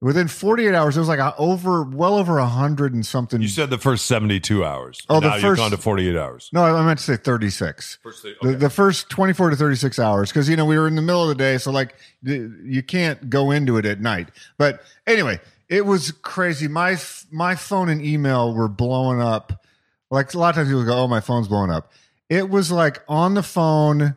Within 0.00 0.28
48 0.28 0.74
hours, 0.74 0.96
it 0.98 1.00
was 1.00 1.08
like 1.08 1.18
a, 1.18 1.34
over, 1.38 1.82
well 1.82 2.16
over 2.16 2.36
a 2.38 2.44
hundred 2.46 2.92
and 2.92 3.06
something. 3.06 3.40
you 3.40 3.48
said 3.48 3.70
the 3.70 3.78
first 3.78 4.04
72 4.04 4.62
hours. 4.62 5.00
Oh, 5.08 5.18
the 5.18 5.28
now 5.28 5.34
you've 5.36 5.42
first- 5.42 5.58
gone 5.60 5.70
to 5.70 5.78
48 5.78 6.14
hours. 6.16 6.50
no, 6.52 6.62
I 6.62 6.84
meant 6.84 6.98
to 6.98 7.04
say 7.04 7.16
36. 7.16 7.98
First, 8.02 8.26
The, 8.42 8.52
the 8.52 8.68
first 8.68 9.08
24 9.08 9.50
to 9.50 9.56
36 9.56 9.98
hours 9.98 10.28
because 10.30 10.46
you 10.46 10.56
know 10.56 10.66
we 10.66 10.76
were 10.76 10.88
in 10.88 10.94
the 10.96 11.00
middle 11.02 11.22
of 11.22 11.28
the 11.28 11.34
day 11.34 11.56
so 11.56 11.70
like 11.70 11.94
you 12.22 12.82
can't 12.82 13.30
go 13.30 13.50
into 13.50 13.78
it 13.78 13.86
at 13.86 14.00
night 14.00 14.28
but 14.58 14.82
anyway 15.06 15.40
it 15.68 15.86
was 15.86 16.12
crazy 16.12 16.68
my 16.68 16.96
my 17.30 17.54
phone 17.54 17.88
and 17.88 18.04
email 18.04 18.54
were 18.54 18.68
blowing 18.68 19.20
up 19.20 19.64
like 20.10 20.32
a 20.34 20.38
lot 20.38 20.50
of 20.50 20.56
times 20.56 20.68
people 20.68 20.84
go 20.84 20.96
oh 20.96 21.08
my 21.08 21.20
phone's 21.20 21.48
blowing 21.48 21.70
up 21.70 21.92
it 22.28 22.48
was 22.48 22.70
like 22.70 23.02
on 23.08 23.34
the 23.34 23.42
phone 23.42 24.16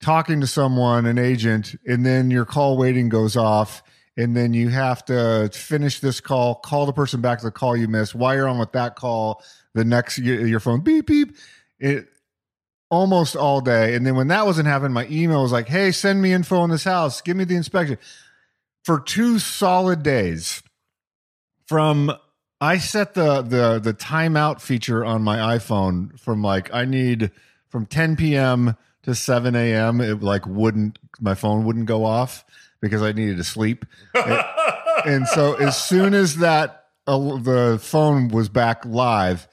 talking 0.00 0.40
to 0.40 0.46
someone 0.46 1.06
an 1.06 1.18
agent 1.18 1.74
and 1.86 2.04
then 2.04 2.30
your 2.30 2.44
call 2.44 2.76
waiting 2.76 3.08
goes 3.08 3.36
off 3.36 3.82
and 4.16 4.36
then 4.36 4.52
you 4.52 4.68
have 4.68 5.04
to 5.04 5.50
finish 5.52 6.00
this 6.00 6.20
call 6.20 6.56
call 6.56 6.86
the 6.86 6.92
person 6.92 7.20
back 7.20 7.38
to 7.38 7.44
the 7.44 7.50
call 7.50 7.76
you 7.76 7.88
missed 7.88 8.14
while 8.14 8.34
you're 8.34 8.48
on 8.48 8.58
with 8.58 8.72
that 8.72 8.96
call 8.96 9.42
the 9.74 9.84
next 9.84 10.18
your 10.18 10.60
phone 10.60 10.80
beep 10.80 11.06
beep 11.06 11.36
it 11.78 12.08
almost 12.92 13.34
all 13.34 13.62
day. 13.62 13.94
And 13.94 14.06
then 14.06 14.16
when 14.16 14.28
that 14.28 14.44
wasn't 14.44 14.68
happening, 14.68 14.92
my 14.92 15.08
email 15.10 15.42
was 15.42 15.50
like, 15.50 15.66
hey, 15.66 15.92
send 15.92 16.20
me 16.20 16.34
info 16.34 16.58
on 16.58 16.68
this 16.68 16.84
house. 16.84 17.22
Give 17.22 17.34
me 17.38 17.44
the 17.44 17.56
inspection. 17.56 17.96
For 18.84 19.00
two 19.00 19.38
solid 19.38 20.02
days 20.02 20.62
from 21.72 22.12
I 22.60 22.76
set 22.76 23.14
the 23.14 23.40
the 23.40 23.78
the 23.78 23.94
timeout 23.94 24.60
feature 24.60 25.02
on 25.02 25.22
my 25.22 25.56
iPhone 25.56 26.20
from 26.20 26.42
like 26.42 26.72
I 26.74 26.84
need 26.84 27.30
from 27.70 27.86
10 27.86 28.16
p.m. 28.16 28.76
to 29.04 29.14
7 29.14 29.56
a.m. 29.56 30.02
It 30.02 30.22
like 30.22 30.46
wouldn't 30.46 30.98
my 31.18 31.34
phone 31.34 31.64
wouldn't 31.64 31.86
go 31.86 32.04
off 32.04 32.44
because 32.82 33.00
I 33.00 33.12
needed 33.12 33.38
to 33.38 33.44
sleep. 33.44 33.86
and, 34.12 34.44
and 35.06 35.28
so 35.28 35.54
as 35.54 35.82
soon 35.82 36.12
as 36.12 36.36
that 36.36 36.88
uh, 37.06 37.38
the 37.38 37.78
phone 37.80 38.28
was 38.28 38.50
back 38.50 38.84
live 38.84 39.48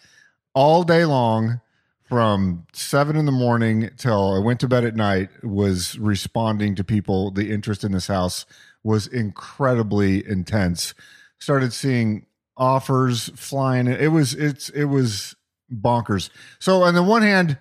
all 0.53 0.83
day 0.83 1.05
long 1.05 1.61
from 2.03 2.67
seven 2.73 3.15
in 3.15 3.25
the 3.25 3.31
morning 3.31 3.91
till 3.95 4.33
I 4.35 4.39
went 4.39 4.59
to 4.59 4.67
bed 4.67 4.83
at 4.83 4.97
night 4.97 5.29
was 5.41 5.97
responding 5.97 6.75
to 6.75 6.83
people. 6.83 7.31
The 7.31 7.49
interest 7.49 7.85
in 7.85 7.93
this 7.93 8.07
house 8.07 8.45
was 8.83 9.07
incredibly 9.07 10.27
intense. 10.27 10.93
Started 11.39 11.73
seeing 11.73 12.25
offers 12.57 13.29
flying. 13.35 13.87
It 13.87 14.11
was 14.11 14.33
it's 14.33 14.69
it 14.69 14.85
was 14.85 15.35
bonkers. 15.71 16.29
So 16.59 16.83
on 16.83 16.93
the 16.93 17.03
one 17.03 17.21
hand, 17.21 17.57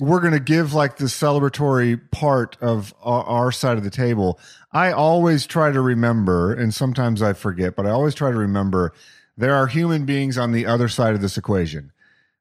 we're 0.00 0.20
going 0.20 0.32
to 0.32 0.40
give 0.40 0.74
like 0.74 0.96
the 0.96 1.04
celebratory 1.04 2.00
part 2.10 2.56
of 2.60 2.94
our, 3.02 3.22
our, 3.24 3.52
side 3.52 3.76
of 3.76 3.84
the 3.84 3.90
table. 3.90 4.40
I 4.72 4.90
always 4.90 5.46
try 5.46 5.70
to 5.70 5.80
remember, 5.80 6.52
and 6.52 6.74
sometimes 6.74 7.22
I 7.22 7.32
forget, 7.32 7.76
but 7.76 7.86
I 7.86 7.90
always 7.90 8.14
try 8.14 8.32
to 8.32 8.36
remember 8.36 8.92
there 9.36 9.54
are 9.54 9.68
human 9.68 10.04
beings 10.04 10.36
on 10.36 10.52
the 10.52 10.66
other 10.66 10.88
side 10.88 11.14
of 11.14 11.20
this 11.20 11.38
equation 11.38 11.92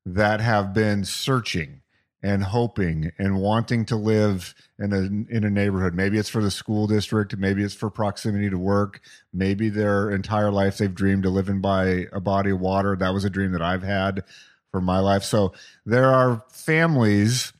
that 0.05 0.41
have 0.41 0.73
been 0.73 1.05
searching 1.05 1.81
and 2.23 2.41
hoping 2.41 3.11
and 3.19 3.35
wanting 3.37 3.83
to 3.83 3.97
live 3.97 4.55
in 4.79 4.93
a 4.93 5.35
in 5.35 5.43
a 5.43 5.49
neighborhood. 5.49 5.93
Maybe 5.93 6.17
it's 6.17 6.29
for 6.29 6.41
the 6.41 6.49
school 6.49 6.87
district, 6.87 7.37
maybe 7.37 7.63
it's 7.63 7.73
for 7.73 7.89
proximity 7.89 8.49
to 8.49 8.57
work, 8.57 9.01
maybe 9.33 9.69
their 9.69 10.09
entire 10.09 10.49
life 10.49 10.77
they've 10.77 10.93
dreamed 10.93 11.25
of 11.25 11.33
living 11.33 11.59
by 11.59 12.07
a 12.13 12.21
body 12.21 12.51
of 12.51 12.61
water. 12.61 12.95
That 12.95 13.13
was 13.13 13.25
a 13.25 13.29
dream 13.29 13.51
that 13.51 13.61
I've 13.61 13.83
had 13.83 14.23
for 14.71 14.79
my 14.79 14.99
life. 14.99 15.23
So 15.23 15.53
there 15.85 16.11
are 16.11 16.43
families, 16.49 17.51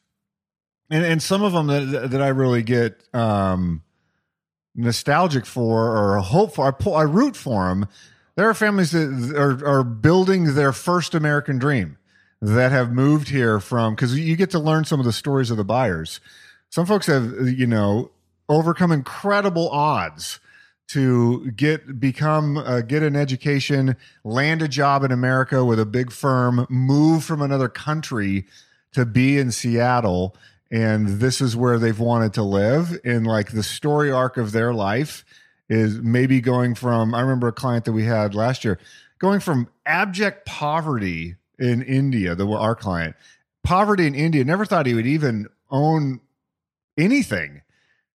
and 0.89 1.03
and 1.03 1.21
some 1.21 1.43
of 1.43 1.51
them 1.51 1.67
that 1.67 2.11
that 2.11 2.21
I 2.21 2.29
really 2.29 2.63
get 2.63 3.03
um, 3.13 3.83
nostalgic 4.75 5.45
for 5.45 5.97
or 5.97 6.19
hope 6.19 6.55
for. 6.55 6.67
I 6.67 6.71
pull, 6.71 6.95
I 6.95 7.03
root 7.03 7.35
for 7.35 7.67
them. 7.67 7.87
There 8.37 8.49
are 8.49 8.53
families 8.53 8.91
that 8.91 9.35
are 9.35 9.67
are 9.67 9.83
building 9.83 10.55
their 10.55 10.71
first 10.71 11.13
American 11.13 11.59
dream 11.59 11.97
that 12.43 12.73
have 12.73 12.91
moved 12.91 13.29
here 13.29 13.59
from 13.61 13.95
because 13.95 14.19
you 14.19 14.35
get 14.35 14.49
to 14.51 14.59
learn 14.59 14.83
some 14.83 14.99
of 14.99 15.05
the 15.05 15.13
stories 15.13 15.49
of 15.49 15.55
the 15.55 15.63
buyers. 15.63 16.19
Some 16.69 16.85
folks 16.85 17.07
have 17.07 17.47
you 17.47 17.65
know 17.65 18.11
overcome 18.49 18.91
incredible 18.91 19.69
odds 19.69 20.39
to 20.89 21.49
get 21.51 22.01
become 22.01 22.57
uh, 22.57 22.81
get 22.81 23.01
an 23.01 23.15
education, 23.15 23.95
land 24.25 24.61
a 24.61 24.67
job 24.67 25.03
in 25.03 25.11
America 25.11 25.63
with 25.63 25.79
a 25.79 25.85
big 25.85 26.11
firm, 26.11 26.67
move 26.69 27.23
from 27.23 27.41
another 27.41 27.69
country 27.69 28.45
to 28.91 29.05
be 29.05 29.37
in 29.37 29.51
Seattle 29.51 30.35
and 30.69 31.19
this 31.19 31.39
is 31.39 31.55
where 31.55 31.77
they've 31.77 31.99
wanted 31.99 32.33
to 32.33 32.43
live 32.43 32.99
and 33.05 33.25
like 33.25 33.51
the 33.51 33.63
story 33.63 34.11
arc 34.11 34.37
of 34.37 34.51
their 34.51 34.73
life 34.73 35.23
is 35.69 35.99
maybe 36.01 36.41
going 36.41 36.75
from 36.75 37.15
I 37.15 37.21
remember 37.21 37.47
a 37.47 37.53
client 37.53 37.85
that 37.85 37.93
we 37.93 38.03
had 38.03 38.35
last 38.35 38.65
year 38.65 38.79
going 39.19 39.39
from 39.39 39.69
abject 39.85 40.45
poverty 40.45 41.35
in 41.63 41.81
India, 41.81 42.35
the 42.35 42.47
our 42.47 42.75
client, 42.75 43.15
poverty 43.63 44.05
in 44.05 44.15
India, 44.15 44.43
never 44.43 44.65
thought 44.65 44.85
he 44.85 44.93
would 44.93 45.07
even 45.07 45.47
own 45.71 46.19
anything 46.97 47.61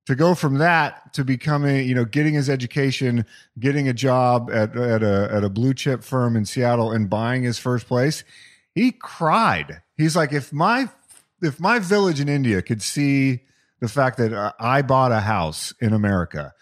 to 0.07 0.14
go 0.14 0.35
from 0.35 0.59
that 0.59 1.12
to 1.14 1.25
becoming, 1.25 1.88
you 1.88 1.95
know, 1.95 2.05
getting 2.05 2.35
his 2.35 2.49
education, 2.49 3.25
getting 3.59 3.88
a 3.88 3.93
job 3.93 4.50
at, 4.52 4.76
at 4.76 5.02
a 5.02 5.28
at 5.33 5.45
a 5.45 5.49
blue 5.49 5.75
chip 5.75 6.05
firm 6.05 6.37
in 6.37 6.45
Seattle 6.45 6.93
and 6.93 7.11
buying 7.11 7.43
his 7.43 7.59
first 7.59 7.87
place, 7.87 8.23
he 8.75 8.93
cried. 8.93 9.83
He's 9.97 10.14
like, 10.14 10.33
if 10.33 10.52
my 10.52 10.88
if 11.43 11.59
my 11.59 11.78
village 11.78 12.21
in 12.21 12.28
India 12.28 12.62
could 12.62 12.83
see 12.83 13.40
the 13.81 13.88
fact 13.88 14.19
that 14.19 14.55
I 14.59 14.83
bought 14.83 15.12
a 15.12 15.21
house 15.21 15.73
in 15.81 15.93
America, 15.93 16.52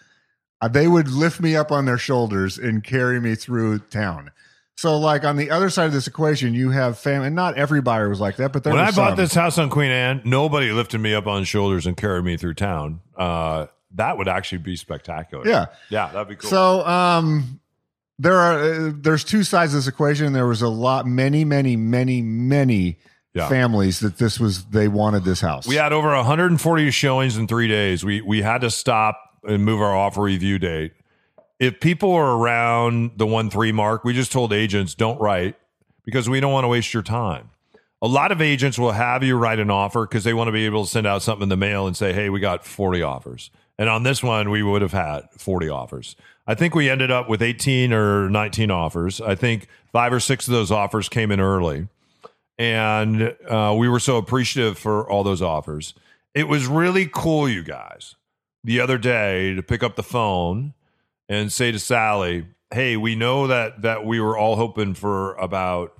uh, 0.61 0.67
they 0.67 0.87
would 0.87 1.09
lift 1.09 1.41
me 1.41 1.55
up 1.55 1.71
on 1.71 1.85
their 1.85 1.97
shoulders 1.97 2.57
and 2.57 2.83
carry 2.83 3.19
me 3.19 3.35
through 3.35 3.79
town. 3.79 4.31
So, 4.77 4.99
like 4.99 5.23
on 5.23 5.37
the 5.37 5.49
other 5.49 5.71
side 5.71 5.85
of 5.87 5.91
this 5.91 6.05
equation, 6.05 6.53
you 6.53 6.69
have 6.69 6.99
family. 6.99 7.27
And 7.27 7.35
not 7.35 7.57
every 7.57 7.81
buyer 7.81 8.09
was 8.09 8.19
like 8.19 8.35
that, 8.35 8.53
but 8.53 8.63
there 8.63 8.73
when 8.73 8.83
I 8.83 8.91
some. 8.91 9.05
bought 9.05 9.17
this 9.17 9.33
house 9.33 9.57
on 9.57 9.71
Queen 9.71 9.89
Anne, 9.89 10.21
nobody 10.23 10.71
lifted 10.71 10.99
me 10.99 11.15
up 11.15 11.25
on 11.25 11.45
shoulders 11.45 11.87
and 11.87 11.97
carried 11.97 12.23
me 12.23 12.37
through 12.37 12.53
town. 12.53 13.01
Uh, 13.17 13.65
that 13.95 14.19
would 14.19 14.27
actually 14.27 14.59
be 14.59 14.75
spectacular. 14.75 15.47
Yeah, 15.47 15.65
yeah, 15.89 16.11
that'd 16.11 16.27
be 16.27 16.35
cool. 16.35 16.49
So, 16.49 16.85
um, 16.85 17.59
there 18.19 18.35
are 18.35 18.59
uh, 18.59 18.91
there's 18.93 19.23
two 19.23 19.43
sides 19.43 19.73
of 19.73 19.79
this 19.79 19.87
equation. 19.87 20.33
There 20.33 20.47
was 20.47 20.61
a 20.61 20.69
lot, 20.69 21.07
many, 21.07 21.43
many, 21.43 21.75
many, 21.75 22.21
many 22.21 22.99
yeah. 23.33 23.49
families 23.49 23.99
that 24.01 24.19
this 24.19 24.39
was 24.39 24.65
they 24.65 24.87
wanted 24.87 25.23
this 25.23 25.41
house. 25.41 25.67
We 25.67 25.75
had 25.75 25.91
over 25.91 26.09
140 26.09 26.91
showings 26.91 27.35
in 27.35 27.47
three 27.47 27.67
days. 27.67 28.05
We 28.05 28.21
we 28.21 28.43
had 28.43 28.61
to 28.61 28.69
stop 28.69 29.19
and 29.43 29.65
move 29.65 29.81
our 29.81 29.95
offer 29.95 30.21
review 30.21 30.59
date 30.59 30.93
if 31.59 31.79
people 31.79 32.11
are 32.11 32.37
around 32.37 33.11
the 33.17 33.25
one 33.25 33.49
three 33.49 33.71
mark, 33.71 34.03
we 34.03 34.13
just 34.13 34.31
told 34.31 34.53
agents 34.53 34.95
don't 34.95 35.19
write 35.19 35.55
because 36.03 36.29
we 36.29 36.39
don't 36.39 36.53
want 36.53 36.63
to 36.63 36.69
waste 36.69 36.93
your 36.93 37.03
time. 37.03 37.49
A 38.01 38.07
lot 38.07 38.31
of 38.31 38.41
agents 38.41 38.77
will 38.77 38.91
have 38.91 39.23
you 39.23 39.35
write 39.35 39.59
an 39.59 39.71
offer 39.71 40.05
because 40.05 40.23
they 40.23 40.33
want 40.33 40.47
to 40.47 40.51
be 40.51 40.65
able 40.65 40.85
to 40.85 40.89
send 40.89 41.07
out 41.07 41.23
something 41.23 41.43
in 41.43 41.49
the 41.49 41.57
mail 41.57 41.87
and 41.87 41.97
say, 41.97 42.13
"Hey, 42.13 42.29
we 42.29 42.39
got 42.39 42.65
40 42.65 43.01
offers." 43.01 43.49
And 43.79 43.89
on 43.89 44.03
this 44.03 44.23
one, 44.23 44.49
we 44.49 44.63
would 44.63 44.81
have 44.81 44.93
had 44.93 45.29
40 45.31 45.69
offers. 45.69 46.15
I 46.47 46.55
think 46.55 46.73
we 46.73 46.89
ended 46.89 47.11
up 47.11 47.29
with 47.29 47.41
18 47.41 47.93
or 47.93 48.29
19 48.29 48.71
offers. 48.71 49.19
I 49.21 49.35
think 49.35 49.67
five 49.91 50.13
or 50.13 50.19
six 50.19 50.47
of 50.47 50.53
those 50.53 50.71
offers 50.71 51.09
came 51.09 51.31
in 51.31 51.39
early. 51.39 51.87
And 52.57 53.35
uh, 53.47 53.75
we 53.77 53.87
were 53.87 53.99
so 53.99 54.17
appreciative 54.17 54.79
for 54.79 55.07
all 55.09 55.23
those 55.23 55.41
offers. 55.41 55.93
It 56.33 56.47
was 56.47 56.65
really 56.65 57.07
cool, 57.11 57.47
you 57.47 57.63
guys, 57.63 58.15
the 58.63 58.79
other 58.79 58.97
day 58.97 59.53
to 59.53 59.61
pick 59.61 59.83
up 59.83 59.95
the 59.95 60.03
phone 60.03 60.73
and 61.29 61.51
say 61.51 61.71
to 61.71 61.79
Sally, 61.79 62.45
"Hey, 62.71 62.97
we 62.97 63.15
know 63.15 63.47
that 63.47 63.81
that 63.81 64.05
we 64.05 64.19
were 64.19 64.37
all 64.37 64.55
hoping 64.55 64.93
for 64.93 65.35
about 65.35 65.93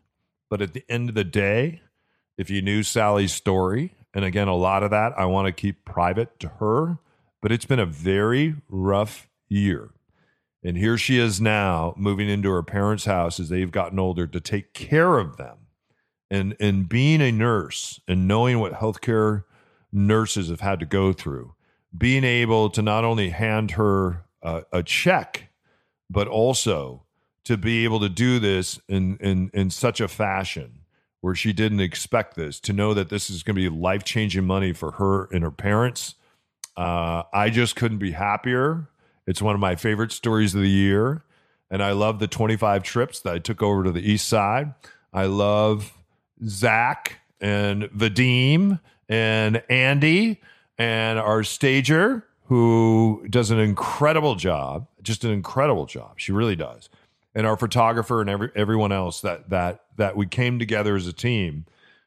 but 0.49 0.63
at 0.63 0.73
the 0.73 0.85
end 0.89 1.11
of 1.11 1.15
the 1.15 1.25
day, 1.25 1.83
if 2.39 2.49
you 2.49 2.63
knew 2.63 2.83
Sally's 2.83 3.35
story, 3.35 3.93
and 4.15 4.25
again, 4.25 4.49
a 4.49 4.57
lot 4.57 4.83
of 4.83 4.91
that 4.91 5.13
I 5.19 5.27
want 5.27 5.45
to 5.47 5.53
keep 5.53 5.85
private 5.85 6.41
to 6.41 6.49
her, 6.61 6.99
but 7.43 7.53
it's 7.53 7.67
been 7.67 7.79
a 7.79 7.87
very 7.87 8.55
rough 8.69 9.29
year. 9.49 9.91
And 10.63 10.77
here 10.77 10.99
she 10.99 11.19
is 11.19 11.41
now 11.41 11.95
moving 11.97 12.29
into 12.29 12.51
her 12.51 12.63
parents' 12.63 13.07
house 13.07 13.41
as 13.41 13.49
they've 13.49 13.71
gotten 13.71 13.99
older 13.99 14.27
to 14.27 14.41
take 14.41 14.75
care 14.75 15.19
of 15.19 15.37
them. 15.37 15.57
And, 16.31 16.55
and 16.61 16.89
being 16.89 17.21
a 17.21 17.33
nurse 17.33 18.01
and 18.07 18.29
knowing 18.29 18.61
what 18.61 18.75
healthcare 18.75 19.45
nurses 19.91 20.49
have 20.49 20.61
had 20.61 20.79
to 20.81 20.87
go 20.87 21.13
through, 21.13 21.55
being 21.97 22.25
able 22.25 22.71
to 22.71 22.83
not 22.83 23.05
only 23.05 23.31
hand 23.31 23.73
her 23.73 24.25
a, 24.43 24.63
a 24.73 24.83
check, 24.83 25.49
but 26.09 26.29
also 26.29 27.05
to 27.45 27.57
be 27.57 27.85
able 27.85 27.99
to 28.01 28.09
do 28.09 28.39
this 28.39 28.79
in, 28.89 29.17
in, 29.17 29.51
in 29.55 29.71
such 29.71 30.01
a 30.01 30.09
fashion 30.09 30.81
where 31.21 31.35
she 31.35 31.53
didn't 31.53 31.81
expect 31.81 32.35
this, 32.37 32.61
to 32.61 32.73
know 32.73 32.95
that 32.95 33.09
this 33.09 33.29
is 33.29 33.43
going 33.43 33.57
to 33.57 33.61
be 33.61 33.69
life 33.69 34.05
changing 34.05 34.47
money 34.47 34.73
for 34.73 34.93
her 34.93 35.25
and 35.33 35.43
her 35.43 35.51
parents. 35.51 36.15
Uh, 36.77 37.25
I 37.33 37.51
just 37.51 37.77
couldn't 37.77 37.99
be 37.99 38.13
happier 38.13 38.89
it's 39.31 39.41
one 39.41 39.55
of 39.55 39.61
my 39.61 39.77
favorite 39.77 40.11
stories 40.11 40.57
of 40.57 40.61
the 40.61 40.69
year. 40.69 41.23
And 41.71 41.85
I 41.85 41.93
love 41.93 42.19
the 42.19 42.27
25 42.27 42.83
trips 42.83 43.21
that 43.21 43.33
I 43.33 43.39
took 43.39 43.63
over 43.63 43.85
to 43.85 43.93
the 43.93 44.01
east 44.01 44.27
side. 44.27 44.75
I 45.13 45.27
love 45.27 45.97
Zach 46.45 47.21
and 47.41 47.85
Vadim 47.85 48.81
and 49.09 49.63
Andy 49.71 50.41
and 50.79 51.21
our 51.21 51.45
stager 51.45 52.27
who 52.47 53.25
does 53.31 53.53
an 53.53 53.61
incredible 53.61 54.35
job, 54.35 54.89
just 55.01 55.23
an 55.23 55.31
incredible 55.31 55.87
job. 55.87 56.15
She 56.17 56.33
really 56.33 56.57
does. 56.57 56.89
And 57.33 57.47
our 57.47 57.57
photographer 57.57 58.21
and 58.21 58.29
every, 58.29 58.51
everyone 58.57 58.91
else 58.91 59.21
that 59.21 59.51
that 59.51 59.85
that 59.97 60.17
we 60.17 60.27
came 60.27 60.59
together 60.59 60.97
as 60.97 61.07
a 61.07 61.13
team 61.13 61.67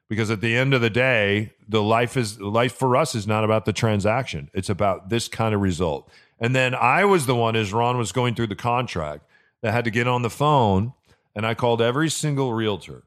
because 0.10 0.30
at 0.30 0.42
the 0.42 0.58
end 0.58 0.74
of 0.74 0.82
the 0.82 0.89
day, 0.89 1.53
the 1.70 1.82
life 1.82 2.18
is 2.18 2.42
life 2.42 2.74
for 2.74 2.98
us 2.98 3.15
is 3.15 3.25
not 3.25 3.46
about 3.46 3.63
the 3.63 3.72
transaction. 3.72 4.50
It's 4.53 4.70
about 4.70 5.08
this 5.08 5.30
kind 5.30 5.56
of 5.56 5.62
result. 5.62 6.12
And 6.40 6.56
then 6.56 6.75
I 6.75 7.06
was 7.06 7.25
the 7.25 7.36
one 7.36 7.56
as 7.56 7.74
Ron 7.74 7.98
was 7.98 8.12
going 8.12 8.36
through 8.36 8.48
the 8.48 8.56
contract 8.56 9.25
that 9.62 9.72
had 9.72 9.86
to 9.86 9.92
get 9.92 10.08
on 10.08 10.22
the 10.22 10.30
phone 10.30 10.94
and 11.36 11.46
I 11.46 11.54
called 11.54 11.82
every 11.82 12.10
single 12.10 12.54
realtor 12.54 13.04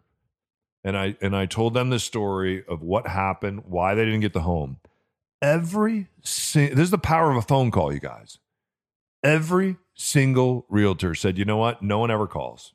and 0.87 0.97
I 0.97 1.16
and 1.21 1.37
I 1.37 1.47
told 1.47 1.75
them 1.75 1.90
the 1.90 1.99
story 1.99 2.64
of 2.68 2.80
what 2.80 3.09
happened, 3.09 3.64
why 3.66 3.95
they 3.95 4.04
didn't 4.04 4.21
get 4.21 4.33
the 4.33 4.42
home. 4.42 4.78
Every 5.42 6.09
si- 6.23 6.68
this 6.68 6.85
is 6.85 6.90
the 6.90 6.99
power 6.99 7.30
of 7.30 7.37
a 7.37 7.42
phone 7.42 7.71
call, 7.73 7.92
you 7.92 8.00
guys. 8.00 8.38
Every 9.23 9.76
single 9.95 10.64
realtor 10.68 11.14
said, 11.14 11.38
"You 11.38 11.45
know 11.45 11.56
what? 11.56 11.83
No 11.83 11.99
one 11.99 12.11
ever 12.11 12.28
calls. 12.28 12.73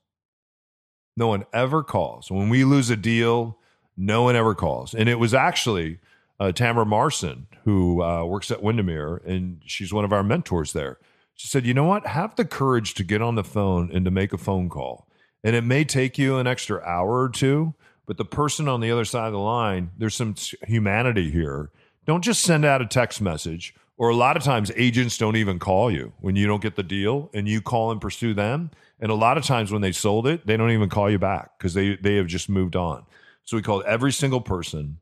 No 1.16 1.28
one 1.28 1.46
ever 1.54 1.84
calls. 1.84 2.30
When 2.30 2.50
we 2.50 2.66
lose 2.66 2.90
a 2.90 2.98
deal, 2.98 3.58
no 3.96 4.24
one 4.24 4.36
ever 4.36 4.56
calls." 4.56 4.94
And 4.94 5.08
it 5.08 5.20
was 5.20 5.34
actually 5.34 6.00
uh, 6.42 6.52
Tamara 6.52 6.86
Marson 6.86 7.46
who 7.66 8.02
uh, 8.02 8.26
works 8.26 8.50
at 8.50 8.64
Windermere, 8.64 9.22
and 9.26 9.62
she's 9.66 9.94
one 9.94 10.04
of 10.04 10.12
our 10.12 10.24
mentors 10.24 10.74
there. 10.74 10.98
She 11.36 11.48
said, 11.48 11.66
"You 11.66 11.74
know 11.74 11.84
what? 11.84 12.08
Have 12.08 12.36
the 12.36 12.46
courage 12.46 12.96
to 12.96 13.04
get 13.04 13.22
on 13.22 13.36
the 13.36 13.44
phone 13.44 13.92
and 13.94 14.04
to 14.06 14.12
make 14.12 14.34
a 14.34 14.38
phone 14.38 14.68
call." 14.68 15.08
And 15.44 15.56
it 15.56 15.64
may 15.64 15.84
take 15.84 16.18
you 16.18 16.38
an 16.38 16.48
extra 16.48 16.82
hour 16.84 17.22
or 17.22 17.30
two, 17.30 17.76
but 18.08 18.18
the 18.18 18.26
person 18.26 18.68
on 18.68 18.82
the 18.82 18.92
other 18.92 19.06
side 19.06 19.28
of 19.28 19.34
the 19.34 19.40
line, 19.40 19.92
there's 19.98 20.16
some 20.16 20.36
humanity 20.68 21.30
here. 21.30 21.70
Don't 22.06 22.24
just 22.24 22.44
send 22.44 22.66
out 22.66 22.82
a 22.82 22.88
text 22.88 23.22
message, 23.22 23.76
or 23.98 24.10
a 24.10 24.16
lot 24.16 24.36
of 24.36 24.44
times 24.44 24.72
agents 24.76 25.18
don't 25.20 25.36
even 25.36 25.60
call 25.60 25.92
you 25.92 26.14
when 26.20 26.36
you 26.36 26.48
don't 26.48 26.62
get 26.62 26.76
the 26.76 26.84
deal 26.84 27.30
and 27.36 27.48
you 27.48 27.62
call 27.62 27.92
and 27.92 28.02
pursue 28.02 28.34
them. 28.34 28.72
And 29.00 29.12
a 29.12 29.16
lot 29.16 29.38
of 29.38 29.46
times 29.46 29.72
when 29.72 29.82
they 29.82 29.92
sold 29.92 30.26
it, 30.26 30.46
they 30.48 30.58
don't 30.58 30.72
even 30.72 30.90
call 30.90 31.10
you 31.10 31.20
back 31.20 31.58
because 31.58 31.76
they, 31.76 31.96
they 31.98 32.16
have 32.16 32.28
just 32.28 32.50
moved 32.50 32.76
on. 32.76 33.06
So 33.44 33.58
we 33.58 33.64
called 33.64 33.84
every 33.86 34.12
single 34.12 34.42
person. 34.42 34.98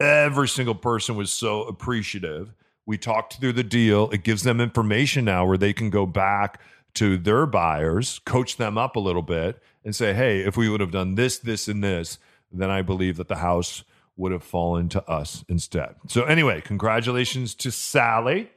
Every 0.00 0.48
single 0.48 0.74
person 0.74 1.16
was 1.16 1.32
so 1.32 1.62
appreciative. 1.64 2.52
We 2.86 2.98
talked 2.98 3.34
through 3.34 3.54
the 3.54 3.64
deal. 3.64 4.08
It 4.10 4.22
gives 4.22 4.44
them 4.44 4.60
information 4.60 5.24
now 5.24 5.44
where 5.46 5.58
they 5.58 5.72
can 5.72 5.90
go 5.90 6.06
back 6.06 6.60
to 6.94 7.18
their 7.18 7.46
buyers, 7.46 8.20
coach 8.20 8.56
them 8.56 8.78
up 8.78 8.96
a 8.96 9.00
little 9.00 9.22
bit, 9.22 9.62
and 9.84 9.94
say, 9.94 10.14
hey, 10.14 10.40
if 10.40 10.56
we 10.56 10.68
would 10.68 10.80
have 10.80 10.90
done 10.90 11.14
this, 11.14 11.38
this, 11.38 11.68
and 11.68 11.82
this, 11.82 12.18
then 12.50 12.70
I 12.70 12.82
believe 12.82 13.16
that 13.16 13.28
the 13.28 13.36
house 13.36 13.84
would 14.16 14.32
have 14.32 14.42
fallen 14.42 14.88
to 14.90 15.08
us 15.08 15.44
instead. 15.48 15.94
So, 16.08 16.24
anyway, 16.24 16.60
congratulations 16.60 17.54
to 17.56 17.70
Sally, 17.70 18.50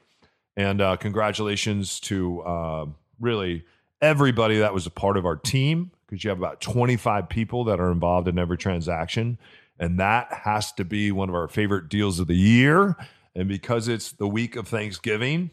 and 0.57 0.81
uh, 0.81 0.98
congratulations 0.98 2.00
to 2.01 2.41
uh, 2.41 2.86
really 3.19 3.63
everybody 4.01 4.60
that 4.60 4.74
was 4.74 4.88
a 4.88 4.91
part 4.91 5.17
of 5.17 5.25
our 5.25 5.36
team 5.36 5.91
because 6.07 6.24
you 6.24 6.29
have 6.29 6.39
about 6.39 6.60
25 6.60 7.29
people 7.29 7.65
that 7.65 7.79
are 7.79 7.91
involved 7.91 8.27
in 8.27 8.38
every 8.39 8.57
transaction. 8.57 9.38
And 9.81 10.00
that 10.00 10.31
has 10.31 10.71
to 10.73 10.85
be 10.85 11.11
one 11.11 11.27
of 11.27 11.33
our 11.33 11.47
favorite 11.47 11.89
deals 11.89 12.19
of 12.19 12.27
the 12.27 12.35
year. 12.35 12.95
And 13.35 13.50
because 13.50 13.88
it's 13.88 14.11
the 14.11 14.27
week 14.27 14.55
of 14.55 14.67
Thanksgiving, 14.67 15.50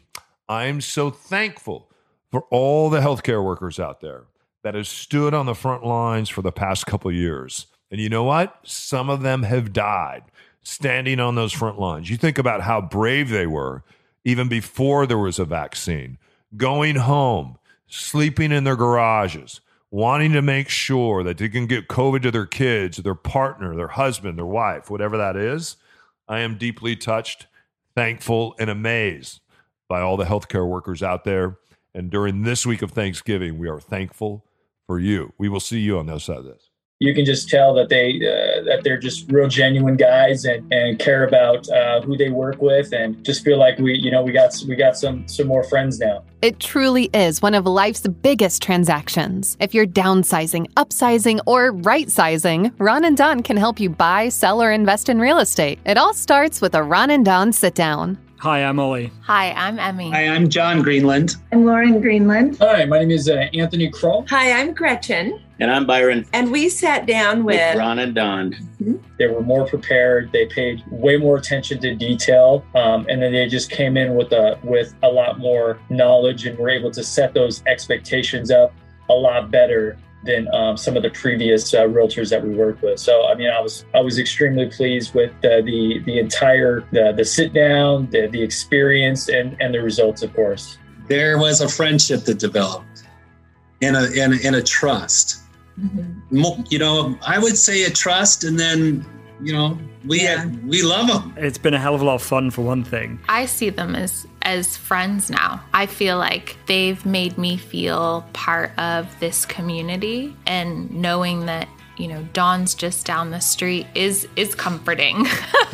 I'm 0.47 0.81
so 0.81 1.09
thankful 1.09 1.89
for 2.31 2.43
all 2.51 2.91
the 2.91 2.99
healthcare 2.99 3.43
workers 3.43 3.79
out 3.79 4.01
there 4.01 4.25
that 4.61 4.75
have 4.75 4.87
stood 4.87 5.33
on 5.33 5.47
the 5.47 5.55
front 5.55 5.83
lines 5.83 6.29
for 6.29 6.43
the 6.43 6.51
past 6.51 6.85
couple 6.85 7.11
years. 7.11 7.65
And 7.89 7.99
you 7.99 8.07
know 8.07 8.23
what? 8.23 8.55
Some 8.63 9.09
of 9.09 9.23
them 9.23 9.41
have 9.43 9.73
died 9.73 10.23
standing 10.61 11.19
on 11.19 11.33
those 11.33 11.51
front 11.51 11.79
lines. 11.79 12.11
You 12.11 12.17
think 12.17 12.37
about 12.37 12.61
how 12.61 12.81
brave 12.81 13.29
they 13.29 13.47
were 13.47 13.83
even 14.23 14.47
before 14.47 15.07
there 15.07 15.17
was 15.17 15.39
a 15.39 15.45
vaccine, 15.45 16.19
going 16.55 16.97
home, 16.97 17.57
sleeping 17.87 18.51
in 18.51 18.63
their 18.63 18.75
garages, 18.75 19.61
wanting 19.91 20.33
to 20.33 20.41
make 20.41 20.69
sure 20.69 21.23
that 21.23 21.37
they 21.37 21.49
can 21.49 21.65
get 21.65 21.87
COVID 21.87 22.21
to 22.23 22.31
their 22.31 22.45
kids, 22.45 22.97
their 22.97 23.15
partner, 23.15 23.75
their 23.75 23.87
husband, 23.87 24.37
their 24.37 24.45
wife, 24.45 24.89
whatever 24.89 25.17
that 25.17 25.35
is. 25.35 25.77
I 26.27 26.39
am 26.39 26.57
deeply 26.57 26.95
touched, 26.95 27.47
thankful, 27.95 28.55
and 28.59 28.69
amazed 28.69 29.41
by 29.87 30.01
all 30.01 30.17
the 30.17 30.25
healthcare 30.25 30.67
workers 30.67 31.01
out 31.01 31.23
there. 31.23 31.57
And 31.93 32.11
during 32.11 32.43
this 32.43 32.65
week 32.65 32.83
of 32.83 32.91
Thanksgiving, 32.91 33.57
we 33.57 33.67
are 33.67 33.79
thankful 33.79 34.45
for 34.85 34.99
you. 34.99 35.33
We 35.37 35.49
will 35.49 35.59
see 35.59 35.79
you 35.79 35.97
on 35.97 36.05
the 36.05 36.13
other 36.13 36.19
side 36.19 36.37
of 36.37 36.45
this 36.45 36.68
you 36.99 37.13
can 37.13 37.23
just 37.23 37.47
tell 37.47 37.73
that 37.73 37.87
they 37.87 38.17
uh, 38.17 38.61
that 38.65 38.83
they're 38.83 38.97
just 38.97 39.31
real 39.31 39.47
genuine 39.47 39.95
guys 39.95 40.43
and, 40.43 40.71
and 40.71 40.99
care 40.99 41.25
about 41.25 41.67
uh, 41.69 42.01
who 42.01 42.17
they 42.17 42.29
work 42.29 42.61
with 42.61 42.93
and 42.93 43.23
just 43.23 43.43
feel 43.43 43.57
like 43.57 43.79
we 43.79 43.97
you 43.97 44.11
know 44.11 44.21
we 44.21 44.33
got 44.33 44.53
we 44.67 44.75
got 44.75 44.97
some 44.97 45.25
some 45.27 45.47
more 45.47 45.63
friends 45.63 45.99
now. 45.99 46.23
It 46.41 46.59
truly 46.59 47.09
is 47.13 47.41
one 47.41 47.53
of 47.53 47.65
life's 47.65 48.05
biggest 48.07 48.61
transactions. 48.61 49.55
If 49.61 49.73
you're 49.73 49.87
downsizing 49.87 50.71
upsizing 50.73 51.39
or 51.45 51.71
right 51.71 52.11
sizing 52.11 52.71
ron 52.77 53.05
and 53.05 53.15
don 53.15 53.43
can 53.43 53.55
help 53.55 53.79
you 53.79 53.89
buy 53.89 54.27
sell 54.27 54.61
or 54.61 54.71
invest 54.71 55.07
in 55.07 55.19
real 55.19 55.39
estate. 55.39 55.79
It 55.85 55.97
all 55.97 56.13
starts 56.13 56.59
with 56.59 56.75
a 56.75 56.83
ron 56.83 57.11
and 57.11 57.23
don 57.23 57.53
sit 57.53 57.75
down 57.75 58.17
Hi, 58.39 58.63
I'm 58.63 58.79
Ollie. 58.79 59.11
Hi, 59.23 59.51
I'm 59.51 59.79
Emmy. 59.79 60.11
Hi, 60.11 60.29
I'm 60.29 60.47
John 60.47 60.81
Greenland. 60.81 61.35
I'm 61.51 61.65
Lauren 61.65 61.99
Greenland. 61.99 62.57
Hi, 62.61 62.85
my 62.85 62.99
name 62.99 63.11
is 63.11 63.27
uh, 63.27 63.49
Anthony 63.53 63.89
Kroll. 63.89 64.25
Hi, 64.29 64.53
I'm 64.53 64.73
Gretchen. 64.73 65.41
And 65.59 65.69
I'm 65.69 65.85
Byron. 65.85 66.25
And 66.31 66.49
we 66.49 66.69
sat 66.69 67.05
down 67.05 67.43
with, 67.43 67.57
with 67.57 67.77
Ron 67.77 67.99
and 67.99 68.15
Don. 68.15 68.53
Mm-hmm. 68.53 68.95
They 69.17 69.27
were 69.27 69.41
more 69.41 69.67
prepared. 69.67 70.31
They 70.31 70.45
paid 70.45 70.81
way 70.89 71.17
more 71.17 71.35
attention 71.35 71.81
to 71.81 71.93
detail, 71.93 72.63
um, 72.75 73.05
and 73.09 73.21
then 73.21 73.33
they 73.33 73.45
just 73.49 73.71
came 73.71 73.97
in 73.97 74.15
with 74.15 74.31
a 74.31 74.57
with 74.63 74.95
a 75.03 75.09
lot 75.09 75.37
more 75.39 75.77
knowledge, 75.89 76.45
and 76.45 76.57
were 76.57 76.69
able 76.69 76.91
to 76.91 77.03
set 77.03 77.33
those 77.33 77.61
expectations 77.67 78.51
up 78.51 78.73
a 79.09 79.13
lot 79.13 79.51
better 79.51 79.97
than 80.23 80.53
um, 80.53 80.75
some 80.75 80.97
of 80.97 81.03
the 81.03 81.09
previous 81.11 81.73
uh, 81.73 81.83
realtors 81.83 82.29
that 82.29 82.43
we 82.43 82.53
worked 82.53 82.81
with. 82.81 82.99
So 82.99 83.27
I 83.27 83.35
mean, 83.35 83.49
I 83.49 83.59
was 83.61 83.85
I 83.93 84.01
was 84.01 84.19
extremely 84.19 84.67
pleased 84.67 85.13
with 85.13 85.31
uh, 85.43 85.61
the 85.61 86.01
the 86.05 86.19
entire 86.19 86.85
the, 86.91 87.13
the 87.15 87.25
sit 87.25 87.53
down, 87.53 88.09
the 88.09 88.27
the 88.27 88.41
experience, 88.41 89.29
and 89.29 89.55
and 89.61 89.73
the 89.73 89.81
results, 89.81 90.21
of 90.21 90.33
course. 90.33 90.77
There 91.07 91.39
was 91.39 91.61
a 91.61 91.69
friendship 91.69 92.25
that 92.25 92.39
developed, 92.39 93.03
and 93.81 93.95
a 93.95 94.21
and 94.21 94.33
a, 94.33 94.45
and 94.45 94.55
a 94.55 94.63
trust. 94.63 95.41
Mm-hmm. 95.79 96.63
You 96.69 96.79
know, 96.79 97.17
I 97.25 97.39
would 97.39 97.57
say 97.57 97.85
a 97.85 97.89
trust, 97.89 98.43
and 98.43 98.59
then 98.59 99.05
you 99.41 99.53
know 99.53 99.79
we 100.05 100.21
yeah. 100.21 100.41
had, 100.41 100.67
we 100.67 100.81
love 100.81 101.07
them. 101.07 101.33
It's 101.37 101.57
been 101.57 101.73
a 101.73 101.79
hell 101.79 101.95
of 101.95 102.01
a 102.01 102.05
lot 102.05 102.15
of 102.15 102.21
fun 102.21 102.51
for 102.51 102.61
one 102.61 102.83
thing. 102.83 103.19
I 103.29 103.45
see 103.45 103.69
them 103.69 103.95
as 103.95 104.27
as 104.41 104.77
friends 104.77 105.29
now. 105.29 105.63
I 105.73 105.85
feel 105.85 106.17
like 106.17 106.57
they've 106.65 107.03
made 107.05 107.37
me 107.37 107.57
feel 107.57 108.25
part 108.33 108.71
of 108.77 109.19
this 109.19 109.45
community 109.45 110.35
and 110.45 110.89
knowing 110.91 111.45
that 111.45 111.67
you 111.97 112.07
know 112.07 112.23
Don's 112.33 112.73
just 112.73 113.05
down 113.05 113.29
the 113.29 113.39
street 113.39 113.85
is 113.93 114.27
is 114.35 114.55
comforting. 114.55 115.27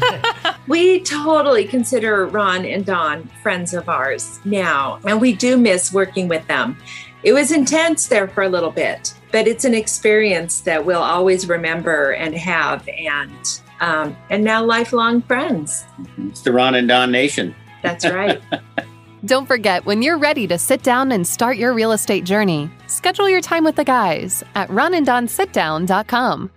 we 0.67 0.99
totally 1.01 1.65
consider 1.65 2.25
Ron 2.25 2.65
and 2.65 2.85
Don 2.85 3.29
friends 3.43 3.73
of 3.73 3.87
ours 3.87 4.39
now, 4.43 4.99
and 5.05 5.21
we 5.21 5.33
do 5.33 5.55
miss 5.55 5.93
working 5.93 6.27
with 6.27 6.45
them. 6.47 6.77
It 7.23 7.33
was 7.33 7.51
intense 7.51 8.07
there 8.07 8.27
for 8.27 8.43
a 8.43 8.49
little 8.49 8.71
bit, 8.71 9.13
but 9.31 9.47
it's 9.47 9.65
an 9.65 9.73
experience 9.73 10.61
that 10.61 10.85
we'll 10.85 11.01
always 11.01 11.47
remember 11.47 12.11
and 12.11 12.35
have, 12.35 12.87
and 12.89 13.61
um, 13.79 14.17
and 14.29 14.43
now 14.43 14.63
lifelong 14.63 15.21
friends. 15.21 15.85
It's 16.17 16.41
the 16.41 16.51
Ron 16.51 16.75
and 16.75 16.87
Don 16.87 17.11
Nation. 17.11 17.55
That's 17.85 18.05
right. 18.05 18.41
Don't 19.25 19.47
forget, 19.47 19.85
when 19.85 20.03
you're 20.03 20.17
ready 20.19 20.45
to 20.47 20.57
sit 20.57 20.83
down 20.83 21.11
and 21.11 21.25
start 21.25 21.57
your 21.57 21.73
real 21.73 21.93
estate 21.93 22.25
journey, 22.25 22.69
schedule 22.87 23.27
your 23.27 23.41
time 23.41 23.63
with 23.63 23.75
the 23.75 23.83
guys 23.83 24.43
at 24.53 24.69
ronanddonsitdown.com. 24.69 26.51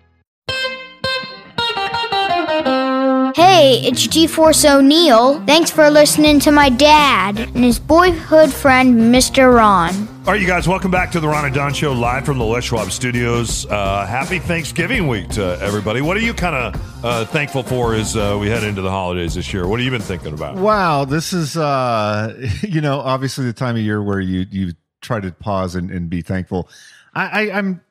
Hey, 3.39 3.79
it's 3.85 4.05
G-Force 4.05 4.65
O'Neill. 4.65 5.41
Thanks 5.47 5.71
for 5.71 5.89
listening 5.91 6.41
to 6.41 6.51
my 6.51 6.69
dad 6.69 7.39
and 7.39 7.63
his 7.63 7.79
boyhood 7.79 8.53
friend, 8.53 9.15
Mr. 9.15 9.55
Ron. 9.55 9.95
All 10.27 10.33
right, 10.33 10.41
you 10.41 10.47
guys, 10.49 10.67
welcome 10.67 10.91
back 10.91 11.13
to 11.13 11.21
the 11.21 11.29
Ron 11.29 11.45
and 11.45 11.55
Don 11.55 11.73
Show, 11.73 11.93
live 11.93 12.27
from 12.27 12.39
the 12.39 12.45
Les 12.45 12.65
Schwab 12.65 12.91
Studios. 12.91 13.65
Uh, 13.67 14.05
happy 14.07 14.41
Thanksgiving 14.41 15.07
week 15.07 15.29
to 15.29 15.57
everybody. 15.61 16.01
What 16.01 16.17
are 16.17 16.21
you 16.21 16.35
kind 16.35 16.57
of 16.57 17.05
uh, 17.05 17.25
thankful 17.27 17.63
for 17.63 17.95
as 17.95 18.17
uh, 18.17 18.37
we 18.41 18.49
head 18.49 18.65
into 18.65 18.83
the 18.83 18.91
holidays 18.91 19.35
this 19.35 19.55
year? 19.55 19.69
What 19.69 19.79
have 19.79 19.85
you 19.85 19.93
been 19.93 20.01
thinking 20.01 20.35
about? 20.35 20.57
Wow, 20.57 21.05
this 21.05 21.33
is, 21.33 21.57
uh, 21.57 22.37
you 22.63 22.81
know, 22.81 22.99
obviously 22.99 23.45
the 23.45 23.53
time 23.53 23.77
of 23.77 23.83
year 23.83 24.03
where 24.03 24.19
you 24.19 24.47
you 24.51 24.73
try 25.01 25.21
to 25.21 25.31
pause 25.31 25.77
and, 25.77 25.93
and 25.93 26.11
be 26.11 26.23
thankful. 26.23 26.69
I, 27.15 27.51
I, 27.51 27.59
I'm 27.59 27.83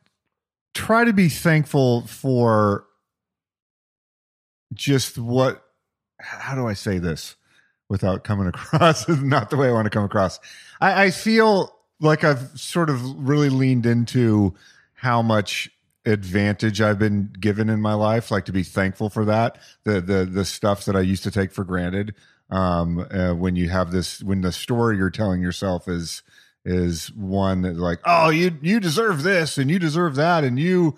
try 0.73 1.05
to 1.05 1.13
be 1.13 1.29
thankful 1.29 2.01
for 2.01 2.86
just 4.73 5.17
what 5.17 5.63
how 6.19 6.55
do 6.55 6.67
I 6.67 6.73
say 6.73 6.97
this 6.97 7.35
without 7.89 8.23
coming 8.23 8.47
across 8.53 9.07
not 9.07 9.49
the 9.49 9.57
way 9.57 9.69
I 9.69 9.71
want 9.71 9.85
to 9.85 9.89
come 9.89 10.03
across. 10.03 10.39
I, 10.81 11.05
I 11.05 11.11
feel 11.11 11.75
like 11.99 12.23
I've 12.23 12.59
sort 12.59 12.89
of 12.89 13.01
really 13.27 13.49
leaned 13.49 13.85
into 13.85 14.55
how 14.93 15.21
much 15.21 15.69
advantage 16.05 16.81
I've 16.81 16.99
been 16.99 17.33
given 17.39 17.69
in 17.69 17.81
my 17.81 17.93
life, 17.93 18.31
like 18.31 18.45
to 18.45 18.51
be 18.51 18.63
thankful 18.63 19.09
for 19.09 19.25
that. 19.25 19.57
The 19.83 20.01
the 20.01 20.25
the 20.25 20.45
stuff 20.45 20.85
that 20.85 20.95
I 20.95 21.01
used 21.01 21.23
to 21.23 21.31
take 21.31 21.51
for 21.51 21.63
granted. 21.63 22.15
Um, 22.49 23.05
uh, 23.11 23.33
when 23.33 23.57
you 23.57 23.67
have 23.67 23.91
this, 23.91 24.23
when 24.23 24.39
the 24.39 24.53
story 24.53 24.95
you're 24.95 25.09
telling 25.09 25.41
yourself 25.41 25.89
is 25.89 26.23
is 26.63 27.11
one 27.13 27.61
that 27.63 27.75
like, 27.75 27.99
oh, 28.05 28.29
you 28.29 28.57
you 28.61 28.79
deserve 28.79 29.23
this 29.23 29.57
and 29.57 29.69
you 29.69 29.79
deserve 29.79 30.15
that 30.15 30.43
and 30.43 30.57
you, 30.57 30.97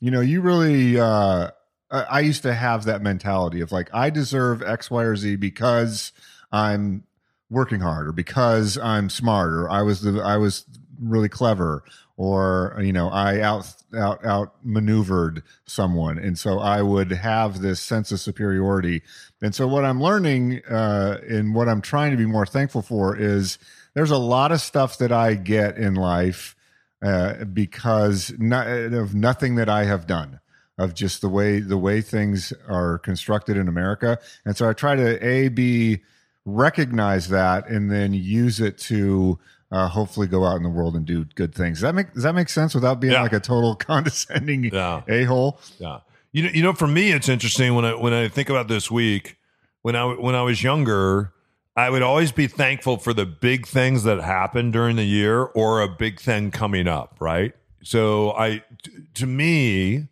you 0.00 0.10
know, 0.10 0.20
you 0.20 0.40
really 0.42 1.00
uh 1.00 1.50
I 1.90 2.20
used 2.20 2.42
to 2.42 2.54
have 2.54 2.84
that 2.84 3.02
mentality 3.02 3.60
of 3.60 3.72
like 3.72 3.90
I 3.92 4.10
deserve 4.10 4.62
X, 4.62 4.90
Y, 4.90 5.02
or 5.02 5.16
Z 5.16 5.36
because 5.36 6.12
I'm 6.52 7.04
working 7.50 7.80
hard 7.80 8.06
or 8.06 8.12
because 8.12 8.78
I'm 8.78 9.10
smart 9.10 9.52
or 9.52 9.68
I 9.68 9.82
was 9.82 10.02
the 10.02 10.20
I 10.20 10.36
was 10.36 10.64
really 11.00 11.28
clever 11.28 11.82
or 12.16 12.78
you 12.80 12.92
know 12.92 13.08
I 13.08 13.40
out 13.40 13.74
out 13.96 14.24
out 14.24 14.54
maneuvered 14.62 15.42
someone. 15.64 16.18
And 16.18 16.38
so 16.38 16.60
I 16.60 16.82
would 16.82 17.10
have 17.10 17.60
this 17.60 17.80
sense 17.80 18.12
of 18.12 18.20
superiority. 18.20 19.02
And 19.42 19.54
so 19.54 19.66
what 19.66 19.84
I'm 19.84 20.00
learning 20.00 20.62
uh, 20.66 21.18
and 21.28 21.54
what 21.54 21.68
I'm 21.68 21.80
trying 21.80 22.12
to 22.12 22.16
be 22.16 22.26
more 22.26 22.46
thankful 22.46 22.82
for 22.82 23.16
is 23.16 23.58
there's 23.94 24.12
a 24.12 24.18
lot 24.18 24.52
of 24.52 24.60
stuff 24.60 24.98
that 24.98 25.10
I 25.10 25.34
get 25.34 25.76
in 25.76 25.94
life 25.94 26.54
uh, 27.02 27.44
because 27.46 28.32
not, 28.38 28.68
of 28.68 29.14
nothing 29.14 29.56
that 29.56 29.68
I 29.68 29.84
have 29.84 30.06
done 30.06 30.38
of 30.78 30.94
just 30.94 31.20
the 31.20 31.28
way 31.28 31.60
the 31.60 31.76
way 31.78 32.00
things 32.00 32.52
are 32.68 32.98
constructed 32.98 33.56
in 33.56 33.68
America 33.68 34.18
and 34.44 34.56
so 34.56 34.68
I 34.68 34.72
try 34.72 34.94
to 34.96 35.24
a 35.26 35.48
b 35.48 36.00
recognize 36.44 37.28
that 37.28 37.68
and 37.68 37.90
then 37.90 38.12
use 38.14 38.60
it 38.60 38.78
to 38.78 39.38
uh, 39.72 39.88
hopefully 39.88 40.26
go 40.26 40.44
out 40.44 40.56
in 40.56 40.62
the 40.62 40.68
world 40.70 40.96
and 40.96 41.06
do 41.06 41.24
good 41.36 41.54
things. 41.54 41.78
Does 41.78 41.82
that 41.82 41.94
make 41.94 42.12
does 42.14 42.22
that 42.24 42.34
make 42.34 42.48
sense 42.48 42.74
without 42.74 42.98
being 43.00 43.12
Yeah. 43.12 43.22
like 43.22 43.32
a 43.32 43.40
total 43.40 43.74
condescending 43.88 44.64
Yeah. 44.64 45.02
a 45.08 45.24
hole? 45.24 45.60
Yeah. 45.78 46.00
You 46.32 46.44
know, 46.44 46.50
you 46.52 46.62
know, 46.62 46.72
for 46.72 46.86
me, 46.88 47.12
it's 47.12 47.28
interesting 47.28 47.74
when 47.74 47.84
I 47.84 47.94
when 47.94 48.12
I 48.12 48.28
think 48.28 48.48
about 48.50 48.68
this 48.68 48.90
week. 48.90 49.36
When 49.82 49.96
I 49.96 50.04
when 50.06 50.34
I 50.34 50.42
was 50.42 50.62
younger, 50.62 51.32
I 51.76 51.88
would 51.90 52.02
always 52.02 52.32
be 52.32 52.46
thankful 52.46 52.96
for 52.98 53.12
the 53.12 53.26
big 53.26 53.66
things 53.66 54.02
that 54.04 54.20
happened 54.20 54.72
during 54.72 54.96
the 54.96 55.04
year 55.04 55.42
or 55.42 55.80
a 55.82 55.88
big 55.88 56.20
thing 56.20 56.50
coming 56.50 56.86
up. 56.88 57.16
Right. 57.20 57.54
So 57.82 58.32
I, 58.32 58.62
t- 58.82 58.90
to 59.14 59.26
me, 59.26 60.08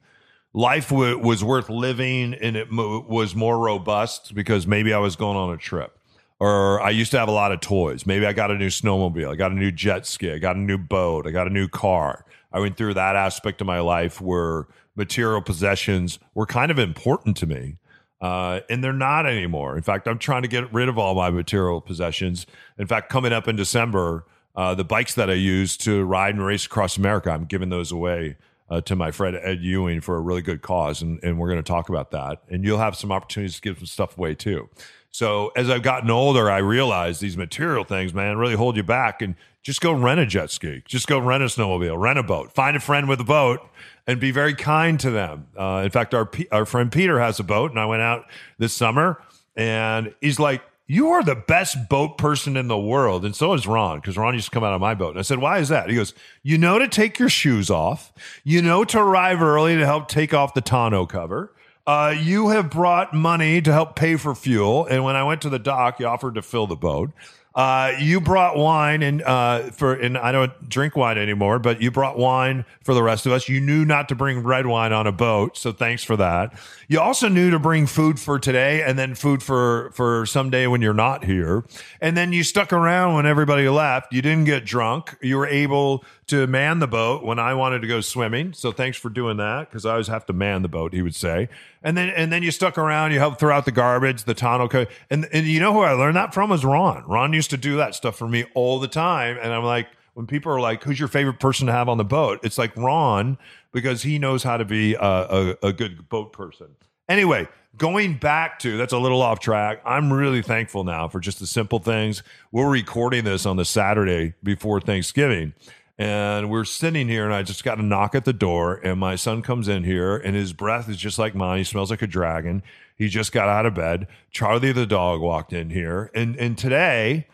life 0.52 0.88
w- 0.90 1.18
was 1.18 1.44
worth 1.44 1.68
living 1.68 2.34
and 2.34 2.56
it 2.56 2.70
mo- 2.70 3.04
was 3.08 3.34
more 3.34 3.58
robust 3.58 4.34
because 4.34 4.66
maybe 4.66 4.92
I 4.92 4.98
was 4.98 5.16
going 5.16 5.36
on 5.36 5.52
a 5.52 5.56
trip. 5.56 5.98
Or 6.40 6.80
I 6.80 6.90
used 6.90 7.10
to 7.12 7.18
have 7.18 7.28
a 7.28 7.32
lot 7.32 7.50
of 7.50 7.60
toys. 7.60 8.06
Maybe 8.06 8.24
I 8.24 8.32
got 8.32 8.50
a 8.50 8.54
new 8.54 8.68
snowmobile. 8.68 9.32
I 9.32 9.34
got 9.34 9.50
a 9.50 9.56
new 9.56 9.72
jet 9.72 10.06
ski. 10.06 10.32
I 10.32 10.38
got 10.38 10.54
a 10.54 10.60
new 10.60 10.78
boat. 10.78 11.26
I 11.26 11.30
got 11.30 11.48
a 11.48 11.50
new 11.50 11.66
car. 11.66 12.24
I 12.52 12.60
went 12.60 12.76
through 12.76 12.94
that 12.94 13.16
aspect 13.16 13.60
of 13.60 13.66
my 13.66 13.80
life 13.80 14.20
where 14.20 14.66
material 14.94 15.42
possessions 15.42 16.18
were 16.34 16.46
kind 16.46 16.70
of 16.70 16.78
important 16.78 17.36
to 17.38 17.46
me. 17.46 17.76
Uh, 18.20 18.60
and 18.68 18.82
they're 18.82 18.92
not 18.92 19.26
anymore. 19.26 19.76
In 19.76 19.82
fact, 19.82 20.08
I'm 20.08 20.18
trying 20.18 20.42
to 20.42 20.48
get 20.48 20.72
rid 20.72 20.88
of 20.88 20.98
all 20.98 21.14
my 21.14 21.30
material 21.30 21.80
possessions. 21.80 22.46
In 22.78 22.86
fact, 22.86 23.10
coming 23.10 23.32
up 23.32 23.46
in 23.46 23.56
December, 23.56 24.24
uh, 24.56 24.74
the 24.74 24.84
bikes 24.84 25.14
that 25.14 25.30
I 25.30 25.34
use 25.34 25.76
to 25.78 26.04
ride 26.04 26.34
and 26.34 26.44
race 26.44 26.66
across 26.66 26.96
America, 26.96 27.30
I'm 27.30 27.44
giving 27.44 27.68
those 27.68 27.92
away 27.92 28.36
uh, 28.70 28.80
to 28.82 28.96
my 28.96 29.10
friend 29.10 29.36
Ed 29.42 29.60
Ewing 29.60 30.00
for 30.00 30.16
a 30.16 30.20
really 30.20 30.42
good 30.42 30.62
cause. 30.62 31.02
And, 31.02 31.18
and 31.22 31.38
we're 31.38 31.48
going 31.48 31.62
to 31.62 31.68
talk 31.68 31.88
about 31.88 32.10
that. 32.12 32.42
And 32.48 32.64
you'll 32.64 32.78
have 32.78 32.96
some 32.96 33.12
opportunities 33.12 33.56
to 33.56 33.62
give 33.62 33.78
some 33.78 33.86
stuff 33.86 34.16
away 34.18 34.34
too. 34.34 34.68
So 35.10 35.52
as 35.56 35.70
I've 35.70 35.82
gotten 35.82 36.10
older, 36.10 36.50
I 36.50 36.58
realize 36.58 37.20
these 37.20 37.36
material 37.36 37.84
things, 37.84 38.12
man, 38.12 38.36
really 38.36 38.54
hold 38.54 38.76
you 38.76 38.82
back. 38.82 39.22
And 39.22 39.34
just 39.62 39.80
go 39.80 39.92
rent 39.92 40.20
a 40.20 40.26
jet 40.26 40.50
ski, 40.50 40.82
just 40.86 41.06
go 41.06 41.18
rent 41.18 41.42
a 41.42 41.46
snowmobile, 41.46 42.00
rent 42.00 42.18
a 42.18 42.22
boat, 42.22 42.52
find 42.52 42.76
a 42.76 42.80
friend 42.80 43.08
with 43.08 43.20
a 43.20 43.24
boat, 43.24 43.60
and 44.06 44.18
be 44.20 44.30
very 44.30 44.54
kind 44.54 44.98
to 45.00 45.10
them. 45.10 45.46
Uh, 45.58 45.82
in 45.84 45.90
fact, 45.90 46.14
our 46.14 46.30
our 46.52 46.64
friend 46.64 46.90
Peter 46.90 47.20
has 47.20 47.38
a 47.38 47.44
boat, 47.44 47.70
and 47.70 47.78
I 47.78 47.84
went 47.84 48.00
out 48.00 48.26
this 48.58 48.72
summer, 48.72 49.22
and 49.56 50.14
he's 50.20 50.38
like, 50.38 50.62
"You 50.88 51.10
are 51.10 51.22
the 51.22 51.36
best 51.36 51.88
boat 51.88 52.18
person 52.18 52.56
in 52.56 52.66
the 52.66 52.78
world," 52.78 53.24
and 53.24 53.36
so 53.36 53.52
is 53.52 53.68
Ron, 53.68 54.00
because 54.00 54.16
Ron 54.16 54.34
used 54.34 54.46
to 54.46 54.50
come 54.50 54.64
out 54.64 54.72
on 54.72 54.80
my 54.80 54.94
boat. 54.94 55.10
And 55.10 55.20
I 55.20 55.22
said, 55.22 55.38
"Why 55.38 55.58
is 55.58 55.68
that?" 55.68 55.88
He 55.88 55.94
goes, 55.94 56.14
"You 56.42 56.58
know 56.58 56.80
to 56.80 56.88
take 56.88 57.20
your 57.20 57.28
shoes 57.28 57.70
off, 57.70 58.12
you 58.42 58.60
know 58.62 58.84
to 58.86 58.98
arrive 58.98 59.40
early 59.40 59.76
to 59.76 59.86
help 59.86 60.08
take 60.08 60.34
off 60.34 60.54
the 60.54 60.60
tonneau 60.60 61.06
cover." 61.06 61.52
Uh, 61.86 62.14
you 62.20 62.48
have 62.48 62.68
brought 62.68 63.14
money 63.14 63.62
to 63.62 63.72
help 63.72 63.96
pay 63.96 64.16
for 64.16 64.34
fuel, 64.34 64.84
and 64.86 65.04
when 65.04 65.16
I 65.16 65.22
went 65.22 65.40
to 65.42 65.48
the 65.48 65.58
dock, 65.58 66.00
you 66.00 66.06
offered 66.06 66.34
to 66.34 66.42
fill 66.42 66.66
the 66.66 66.76
boat. 66.76 67.12
Uh, 67.54 67.92
you 67.98 68.20
brought 68.20 68.56
wine 68.56 69.02
and 69.02 69.22
uh, 69.22 69.70
for 69.70 69.94
and 69.94 70.16
I 70.16 70.30
don't 70.32 70.68
drink 70.68 70.94
wine 70.94 71.18
anymore, 71.18 71.58
but 71.58 71.82
you 71.82 71.90
brought 71.90 72.16
wine 72.16 72.64
for 72.84 72.94
the 72.94 73.02
rest 73.02 73.26
of 73.26 73.32
us. 73.32 73.48
You 73.48 73.60
knew 73.60 73.84
not 73.84 74.08
to 74.10 74.14
bring 74.14 74.44
red 74.44 74.66
wine 74.66 74.92
on 74.92 75.06
a 75.06 75.12
boat, 75.12 75.56
so 75.56 75.72
thanks 75.72 76.04
for 76.04 76.16
that. 76.16 76.52
You 76.86 77.00
also 77.00 77.28
knew 77.28 77.50
to 77.50 77.58
bring 77.58 77.86
food 77.86 78.20
for 78.20 78.38
today 78.38 78.82
and 78.82 78.98
then 78.98 79.14
food 79.14 79.42
for 79.42 79.90
for 79.94 80.24
someday 80.26 80.66
when 80.66 80.82
you're 80.82 80.94
not 80.94 81.24
here. 81.24 81.64
And 82.00 82.16
then 82.16 82.32
you 82.32 82.44
stuck 82.44 82.72
around 82.72 83.14
when 83.14 83.26
everybody 83.26 83.68
left. 83.68 84.12
You 84.12 84.22
didn't 84.22 84.44
get 84.44 84.64
drunk. 84.64 85.16
You 85.20 85.36
were 85.36 85.46
able 85.46 86.04
to 86.28 86.46
man 86.46 86.78
the 86.78 86.86
boat 86.86 87.24
when 87.24 87.38
I 87.38 87.54
wanted 87.54 87.82
to 87.82 87.88
go 87.88 88.00
swimming. 88.00 88.52
So 88.52 88.72
thanks 88.72 88.96
for 88.96 89.08
doing 89.08 89.36
that 89.38 89.68
because 89.68 89.84
I 89.84 89.92
always 89.92 90.08
have 90.08 90.26
to 90.26 90.32
man 90.32 90.62
the 90.62 90.68
boat. 90.68 90.92
He 90.92 91.02
would 91.02 91.14
say, 91.14 91.48
and 91.82 91.96
then 91.96 92.10
and 92.10 92.32
then 92.32 92.42
you 92.42 92.50
stuck 92.50 92.78
around. 92.78 93.12
You 93.12 93.18
helped 93.18 93.40
throw 93.40 93.54
out 93.54 93.64
the 93.64 93.72
garbage, 93.72 94.24
the 94.24 94.34
tonneau, 94.34 94.68
co- 94.68 94.86
and 95.10 95.28
and 95.32 95.46
you 95.46 95.60
know 95.60 95.72
who 95.72 95.80
I 95.80 95.92
learned 95.92 96.16
that 96.16 96.32
from 96.32 96.50
was 96.50 96.64
Ron. 96.64 97.04
Ron 97.06 97.32
used 97.32 97.50
to 97.50 97.56
do 97.56 97.76
that 97.76 97.94
stuff 97.94 98.16
for 98.16 98.28
me 98.28 98.44
all 98.54 98.78
the 98.78 98.88
time, 98.88 99.38
and 99.40 99.52
I'm 99.52 99.64
like, 99.64 99.88
when 100.14 100.26
people 100.26 100.52
are 100.52 100.60
like, 100.60 100.82
"Who's 100.84 100.98
your 100.98 101.08
favorite 101.08 101.40
person 101.40 101.66
to 101.66 101.72
have 101.72 101.88
on 101.88 101.98
the 101.98 102.04
boat?" 102.04 102.40
It's 102.42 102.58
like 102.58 102.76
Ron 102.76 103.38
because 103.72 104.02
he 104.02 104.18
knows 104.18 104.42
how 104.42 104.56
to 104.56 104.64
be 104.64 104.94
a, 104.94 105.00
a, 105.00 105.56
a 105.62 105.72
good 105.72 106.08
boat 106.08 106.32
person. 106.32 106.68
Anyway, 107.08 107.48
going 107.76 108.18
back 108.18 108.58
to 108.58 108.76
that's 108.76 108.92
a 108.92 108.98
little 108.98 109.22
off 109.22 109.40
track. 109.40 109.80
I'm 109.84 110.12
really 110.12 110.42
thankful 110.42 110.84
now 110.84 111.08
for 111.08 111.20
just 111.20 111.38
the 111.40 111.46
simple 111.46 111.78
things. 111.78 112.22
We're 112.52 112.70
recording 112.70 113.24
this 113.24 113.46
on 113.46 113.56
the 113.56 113.64
Saturday 113.64 114.34
before 114.42 114.80
Thanksgiving. 114.80 115.54
And 115.98 116.48
we're 116.48 116.64
sitting 116.64 117.08
here, 117.08 117.24
and 117.24 117.34
I 117.34 117.42
just 117.42 117.64
got 117.64 117.78
a 117.78 117.82
knock 117.82 118.14
at 118.14 118.24
the 118.24 118.32
door, 118.32 118.76
and 118.84 119.00
my 119.00 119.16
son 119.16 119.42
comes 119.42 119.66
in 119.66 119.82
here, 119.82 120.16
and 120.16 120.36
his 120.36 120.52
breath 120.52 120.88
is 120.88 120.96
just 120.96 121.18
like 121.18 121.34
mine. 121.34 121.58
He 121.58 121.64
smells 121.64 121.90
like 121.90 122.02
a 122.02 122.06
dragon. 122.06 122.62
He 122.96 123.08
just 123.08 123.32
got 123.32 123.48
out 123.48 123.66
of 123.66 123.74
bed. 123.74 124.06
Charlie 124.30 124.70
the 124.70 124.86
dog 124.86 125.20
walked 125.20 125.52
in 125.52 125.70
here, 125.70 126.10
and 126.14 126.36
and 126.36 126.56
today, 126.56 127.26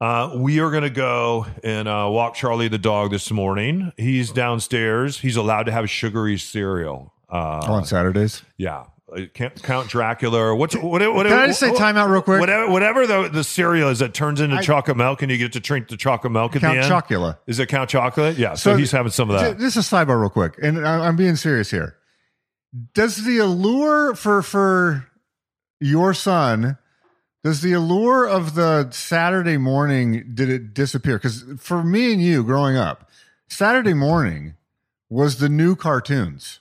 uh, 0.00 0.32
we 0.34 0.60
are 0.60 0.70
going 0.70 0.82
to 0.82 0.90
go 0.90 1.46
and 1.62 1.86
uh, 1.86 2.08
walk 2.10 2.34
Charlie 2.34 2.68
the 2.68 2.78
dog 2.78 3.10
this 3.10 3.30
morning. 3.30 3.92
He's 3.98 4.30
downstairs. 4.32 5.20
He's 5.20 5.36
allowed 5.36 5.64
to 5.64 5.72
have 5.72 5.88
sugary 5.90 6.38
cereal. 6.38 7.12
Uh, 7.30 7.60
on 7.66 7.84
Saturdays. 7.84 8.42
yeah. 8.56 8.84
Uh, 9.16 9.26
Count 9.34 9.62
Count 9.62 9.88
Dracula. 9.88 10.38
Or 10.38 10.54
what's 10.54 10.74
what? 10.76 11.14
what 11.14 11.26
Can 11.26 11.38
I 11.38 11.46
just 11.46 11.60
say 11.60 11.70
timeout 11.70 12.10
real 12.10 12.22
quick? 12.22 12.40
Whatever, 12.40 12.70
whatever 12.70 13.06
the, 13.06 13.28
the 13.28 13.44
cereal 13.44 13.88
is 13.88 14.00
that 14.00 14.14
turns 14.14 14.40
into 14.40 14.56
I- 14.56 14.62
chocolate 14.62 14.96
milk, 14.96 15.22
and 15.22 15.30
you 15.30 15.38
get 15.38 15.52
to 15.54 15.60
drink 15.60 15.88
the 15.88 15.96
chocolate 15.96 16.32
milk 16.32 16.56
at 16.56 16.62
Count 16.62 16.76
the 16.78 16.84
end. 16.84 16.92
Chocula. 16.92 17.38
Is 17.46 17.58
it 17.58 17.68
Count 17.68 17.90
Chocolate? 17.90 18.36
Yeah. 18.38 18.54
So, 18.54 18.76
he's 18.76 18.90
having 18.92 19.12
some 19.12 19.30
of 19.30 19.40
that. 19.40 19.58
Just 19.58 19.76
a 19.76 19.80
sidebar, 19.80 20.20
real 20.20 20.30
quick, 20.30 20.58
and 20.62 20.86
I- 20.86 21.06
I'm 21.06 21.16
being 21.16 21.36
serious 21.36 21.70
here. 21.70 21.96
Does 22.92 23.24
the 23.24 23.38
allure 23.38 24.14
for 24.14 24.42
for 24.42 25.06
your 25.80 26.14
son? 26.14 26.78
Does 27.44 27.60
the 27.60 27.74
allure 27.74 28.26
of 28.26 28.54
the 28.54 28.90
Saturday 28.90 29.58
morning 29.58 30.32
did 30.34 30.48
it 30.48 30.72
disappear? 30.74 31.18
Because 31.18 31.44
for 31.58 31.84
me 31.84 32.12
and 32.12 32.22
you, 32.22 32.42
growing 32.42 32.76
up, 32.76 33.10
Saturday 33.48 33.92
morning 33.92 34.54
was 35.10 35.38
the 35.38 35.50
new 35.50 35.76
cartoons, 35.76 36.60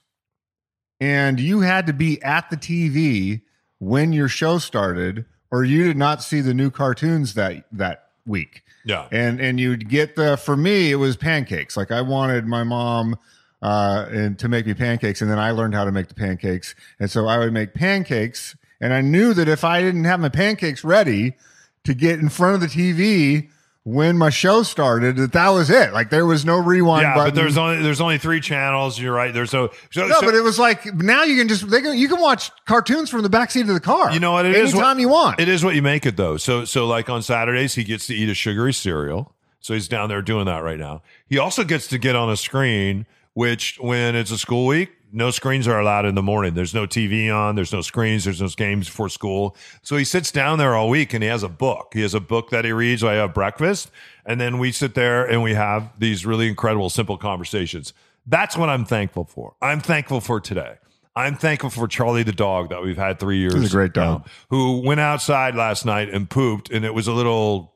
and 1.04 1.38
you 1.38 1.60
had 1.60 1.86
to 1.88 1.94
be 1.94 2.22
at 2.24 2.50
the 2.50 2.56
TV 2.56 3.42
when 3.80 4.14
your 4.14 4.30
show 4.30 4.58
started, 4.58 5.26
or 5.52 5.66
you 5.66 5.84
did 5.84 5.98
not 5.98 6.24
see 6.24 6.40
the 6.40 6.54
new 6.54 6.72
cartoons 6.72 7.34
that 7.34 7.66
that 7.74 8.08
week. 8.26 8.64
Yeah. 8.86 9.08
and 9.12 9.42
and 9.42 9.60
you'd 9.60 9.90
get 9.90 10.16
the 10.16 10.38
for 10.38 10.56
me 10.56 10.92
it 10.92 10.96
was 10.96 11.18
pancakes. 11.18 11.76
Like 11.76 11.92
i 11.92 12.02
wanted 12.02 12.46
my 12.46 12.64
mom 12.64 13.18
uh 13.62 14.06
and 14.10 14.40
to 14.40 14.48
make 14.48 14.66
me 14.66 14.74
pancakes 14.74 15.22
and 15.22 15.30
then 15.30 15.40
i 15.40 15.52
learned 15.52 15.74
how 15.74 15.84
to 15.84 15.92
make 15.92 16.08
the 16.08 16.16
pancakes. 16.16 16.74
And 17.00 17.12
so 17.12 17.28
i 17.28 17.38
would 17.38 17.52
make 17.54 17.74
pancakes 17.74 18.56
and 18.80 18.94
i 18.94 19.02
knew 19.02 19.34
that 19.34 19.48
if 19.48 19.64
i 19.64 19.82
didn't 19.82 20.06
have 20.06 20.20
my 20.22 20.30
pancakes 20.30 20.84
ready 20.84 21.36
to 21.84 21.94
get 21.94 22.20
in 22.20 22.30
front 22.30 22.56
of 22.56 22.62
the 22.62 22.68
tv 22.68 23.50
when 23.86 24.18
my 24.18 24.30
show 24.30 24.64
started 24.64 25.18
that 25.18 25.34
that 25.34 25.50
was 25.50 25.70
it 25.70 25.92
like 25.92 26.10
there 26.10 26.26
was 26.26 26.46
no 26.46 26.58
rewind 26.58 27.02
Yeah, 27.02 27.16
button 27.16 27.32
but 27.32 27.36
there's 27.36 27.58
only 27.58 27.82
there's 27.82 28.00
only 28.00 28.18
three 28.18 28.40
channels. 28.40 28.98
You're 28.98 29.14
right. 29.14 29.34
There's 29.34 29.52
no. 29.52 29.70
So, 29.92 30.08
no, 30.08 30.20
so- 30.20 30.26
but 30.26 30.36
it 30.36 30.42
was 30.42 30.58
like 30.58 30.86
now 30.96 31.24
you 31.24 31.38
can 31.38 31.50
just 31.50 31.70
they 31.70 31.82
can, 31.82 31.98
you 31.98 32.08
can 32.08 32.22
watch 32.22 32.50
cartoons 32.66 33.10
from 33.10 33.24
the 33.24 33.30
backseat 33.30 33.62
of 33.62 33.68
the 33.74 33.82
car. 33.82 34.14
You 34.14 34.22
know 34.22 34.32
what? 34.32 34.46
It 34.46 34.56
is 34.56 34.74
anytime 34.74 34.96
what, 34.98 35.02
you 35.02 35.10
want. 35.10 35.40
It 35.40 35.50
is 35.50 35.66
what 35.66 35.76
you 35.76 35.82
make 35.82 36.06
it 36.06 36.16
though. 36.16 36.38
So 36.38 36.64
so 36.64 36.88
like 36.88 37.10
on 37.10 37.22
Saturdays 37.22 37.76
he 37.76 37.84
gets 37.84 38.08
to 38.08 38.16
eat 38.16 38.30
a 38.30 38.34
sugary 38.34 38.74
cereal. 38.74 39.34
So 39.60 39.74
he's 39.74 39.88
down 39.88 40.10
there 40.10 40.22
doing 40.22 40.46
that 40.46 40.64
right 40.64 40.80
now. 40.80 41.04
He 41.28 41.38
also 41.38 41.64
gets 41.64 41.88
to 41.88 41.98
get 41.98 42.16
on 42.18 42.30
a 42.30 42.36
screen, 42.38 43.06
which 43.34 43.78
when 43.80 44.16
it's 44.16 44.32
a 44.32 44.38
school 44.38 44.66
week, 44.66 44.92
no 45.14 45.30
screens 45.30 45.68
are 45.68 45.80
allowed 45.80 46.06
in 46.06 46.16
the 46.16 46.24
morning. 46.24 46.56
There's 46.56 46.74
no 46.74 46.88
TV 46.88 47.34
on. 47.34 47.56
There's 47.56 47.72
no 47.72 47.82
screens. 47.82 48.24
There's 48.24 48.42
no 48.42 48.48
games 48.48 48.88
for 48.88 49.08
school. 49.08 49.56
So 49.84 49.96
he 49.96 50.04
sits 50.04 50.32
down 50.32 50.58
there 50.58 50.76
all 50.76 50.90
week 50.90 51.14
and 51.14 51.22
he 51.22 51.30
has 51.30 51.44
a 51.44 51.50
book. 51.50 51.92
He 51.94 52.02
has 52.02 52.16
a 52.16 52.20
book 52.20 52.50
that 52.50 52.66
he 52.66 52.72
reads 52.72 53.04
while 53.04 53.14
I 53.14 53.16
have 53.18 53.34
breakfast. 53.34 53.92
And 54.26 54.42
then 54.42 54.58
we 54.58 54.72
sit 54.72 54.96
there 54.96 55.24
and 55.24 55.44
we 55.44 55.54
have 55.54 55.92
these 56.00 56.26
really 56.26 56.48
incredible, 56.48 56.90
simple 56.90 57.18
conversations. 57.18 57.94
That's 58.26 58.58
what 58.58 58.70
I'm 58.70 58.86
thankful 58.86 59.26
for. 59.26 59.56
I'm 59.62 59.82
thankful 59.82 60.20
for 60.20 60.40
today. 60.40 60.78
I'm 61.16 61.36
thankful 61.36 61.70
for 61.70 61.88
Charlie 61.88 62.24
the 62.24 62.32
dog 62.32 62.70
that 62.70 62.82
we've 62.82 62.98
had 62.98 63.20
three 63.20 63.38
years. 63.38 63.54
He's 63.54 63.70
a 63.72 63.76
great 63.76 63.94
dog. 63.94 64.22
now, 64.22 64.32
who 64.50 64.82
went 64.82 65.00
outside 65.00 65.54
last 65.54 65.86
night 65.86 66.10
and 66.10 66.28
pooped, 66.28 66.72
and 66.72 66.84
it 66.84 66.94
was 66.94 67.08
a 67.08 67.14
little. 67.14 67.76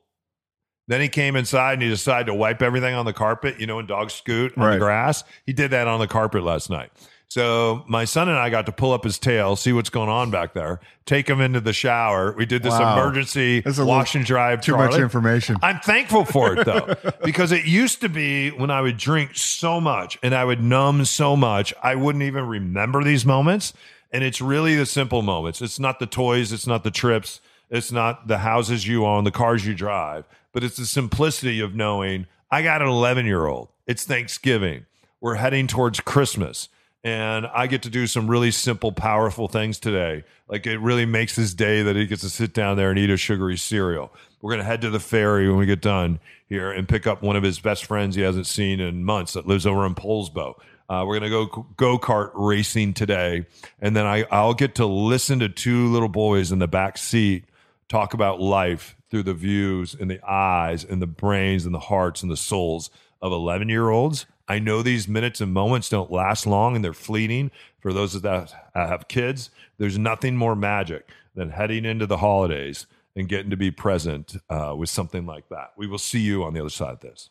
Then 0.88 1.00
he 1.02 1.08
came 1.08 1.36
inside 1.36 1.74
and 1.74 1.82
he 1.82 1.88
decided 1.88 2.26
to 2.26 2.34
wipe 2.34 2.62
everything 2.62 2.94
on 2.94 3.04
the 3.04 3.12
carpet. 3.12 3.60
You 3.60 3.66
know, 3.66 3.76
when 3.76 3.86
dogs 3.86 4.14
scoot 4.14 4.56
on 4.56 4.72
the 4.72 4.78
grass, 4.78 5.22
he 5.44 5.52
did 5.52 5.70
that 5.70 5.86
on 5.86 6.00
the 6.00 6.08
carpet 6.08 6.42
last 6.42 6.70
night. 6.70 6.90
So 7.30 7.84
my 7.86 8.06
son 8.06 8.30
and 8.30 8.38
I 8.38 8.48
got 8.48 8.64
to 8.66 8.72
pull 8.72 8.92
up 8.92 9.04
his 9.04 9.18
tail, 9.18 9.54
see 9.54 9.72
what's 9.74 9.90
going 9.90 10.08
on 10.08 10.30
back 10.30 10.54
there, 10.54 10.80
take 11.04 11.28
him 11.28 11.42
into 11.42 11.60
the 11.60 11.74
shower. 11.74 12.32
We 12.32 12.46
did 12.46 12.62
this 12.62 12.72
Wow. 12.72 12.94
emergency 12.94 13.62
wash 13.78 14.14
and 14.14 14.24
drive. 14.24 14.62
too 14.62 14.76
much 14.76 14.94
information. 14.98 15.56
I'm 15.62 15.78
thankful 15.80 16.24
for 16.24 16.54
it 16.54 16.64
though, 16.64 16.94
because 17.24 17.52
it 17.52 17.66
used 17.66 18.00
to 18.00 18.08
be 18.08 18.48
when 18.50 18.70
I 18.70 18.80
would 18.80 18.96
drink 18.96 19.36
so 19.36 19.78
much 19.78 20.18
and 20.22 20.34
I 20.34 20.42
would 20.44 20.62
numb 20.62 21.04
so 21.04 21.36
much, 21.36 21.74
I 21.82 21.96
wouldn't 21.96 22.24
even 22.24 22.46
remember 22.46 23.04
these 23.04 23.26
moments. 23.26 23.74
And 24.10 24.24
it's 24.24 24.40
really 24.40 24.74
the 24.74 24.86
simple 24.86 25.20
moments. 25.20 25.60
It's 25.60 25.78
not 25.78 25.98
the 25.98 26.06
toys, 26.06 26.50
it's 26.50 26.66
not 26.66 26.82
the 26.82 26.90
trips, 26.90 27.42
it's 27.68 27.92
not 27.92 28.26
the 28.26 28.38
houses 28.38 28.86
you 28.88 29.04
own, 29.04 29.24
the 29.24 29.30
cars 29.30 29.66
you 29.66 29.74
drive, 29.74 30.24
but 30.54 30.64
it's 30.64 30.78
the 30.78 30.86
simplicity 30.86 31.60
of 31.60 31.74
knowing 31.74 32.26
I 32.50 32.62
got 32.62 32.80
an 32.80 32.88
11 32.88 33.26
year 33.26 33.44
old. 33.46 33.68
It's 33.86 34.04
Thanksgiving. 34.04 34.86
We're 35.20 35.34
heading 35.34 35.66
towards 35.66 36.00
Christmas. 36.00 36.70
And 37.04 37.46
I 37.46 37.68
get 37.68 37.82
to 37.82 37.90
do 37.90 38.06
some 38.06 38.28
really 38.28 38.50
simple, 38.50 38.90
powerful 38.90 39.46
things 39.46 39.78
today. 39.78 40.24
Like 40.48 40.66
it 40.66 40.78
really 40.78 41.06
makes 41.06 41.36
his 41.36 41.54
day 41.54 41.82
that 41.82 41.94
he 41.94 42.06
gets 42.06 42.22
to 42.22 42.30
sit 42.30 42.52
down 42.52 42.76
there 42.76 42.90
and 42.90 42.98
eat 42.98 43.10
a 43.10 43.16
sugary 43.16 43.56
cereal. 43.56 44.12
We're 44.40 44.50
going 44.50 44.60
to 44.60 44.64
head 44.64 44.80
to 44.82 44.90
the 44.90 45.00
ferry 45.00 45.48
when 45.48 45.58
we 45.58 45.66
get 45.66 45.80
done 45.80 46.18
here 46.46 46.70
and 46.72 46.88
pick 46.88 47.06
up 47.06 47.22
one 47.22 47.36
of 47.36 47.42
his 47.42 47.60
best 47.60 47.84
friends 47.84 48.16
he 48.16 48.22
hasn't 48.22 48.46
seen 48.46 48.80
in 48.80 49.04
months 49.04 49.34
that 49.34 49.46
lives 49.46 49.64
over 49.64 49.86
in 49.86 49.94
Poulsbo. 49.94 50.54
Uh, 50.88 51.04
we're 51.06 51.18
going 51.18 51.30
to 51.30 51.46
go 51.46 51.66
go 51.76 51.98
kart 51.98 52.30
racing 52.34 52.94
today. 52.94 53.46
And 53.78 53.94
then 53.94 54.06
I, 54.06 54.24
I'll 54.30 54.54
get 54.54 54.76
to 54.76 54.86
listen 54.86 55.38
to 55.40 55.48
two 55.48 55.88
little 55.92 56.08
boys 56.08 56.50
in 56.50 56.58
the 56.58 56.68
back 56.68 56.98
seat 56.98 57.44
talk 57.88 58.14
about 58.14 58.40
life 58.40 58.96
through 59.10 59.22
the 59.22 59.34
views 59.34 59.94
and 59.98 60.10
the 60.10 60.20
eyes 60.28 60.84
and 60.84 61.00
the 61.00 61.06
brains 61.06 61.64
and 61.64 61.74
the 61.74 61.78
hearts 61.78 62.22
and 62.22 62.30
the 62.30 62.36
souls 62.36 62.90
of 63.20 63.32
11 63.32 63.68
year 63.68 63.88
olds. 63.90 64.26
I 64.50 64.58
know 64.58 64.82
these 64.82 65.06
minutes 65.06 65.42
and 65.42 65.52
moments 65.52 65.90
don't 65.90 66.10
last 66.10 66.46
long 66.46 66.74
and 66.74 66.82
they're 66.82 66.94
fleeting. 66.94 67.50
For 67.80 67.92
those 67.92 68.18
that 68.20 68.54
have 68.74 69.06
kids, 69.06 69.50
there's 69.76 69.98
nothing 69.98 70.36
more 70.36 70.56
magic 70.56 71.06
than 71.34 71.50
heading 71.50 71.84
into 71.84 72.06
the 72.06 72.16
holidays 72.16 72.86
and 73.14 73.28
getting 73.28 73.50
to 73.50 73.56
be 73.58 73.70
present 73.70 74.36
uh, 74.48 74.74
with 74.76 74.88
something 74.88 75.26
like 75.26 75.50
that. 75.50 75.72
We 75.76 75.86
will 75.86 75.98
see 75.98 76.20
you 76.20 76.44
on 76.44 76.54
the 76.54 76.60
other 76.60 76.70
side 76.70 76.94
of 76.94 77.00
this. 77.00 77.28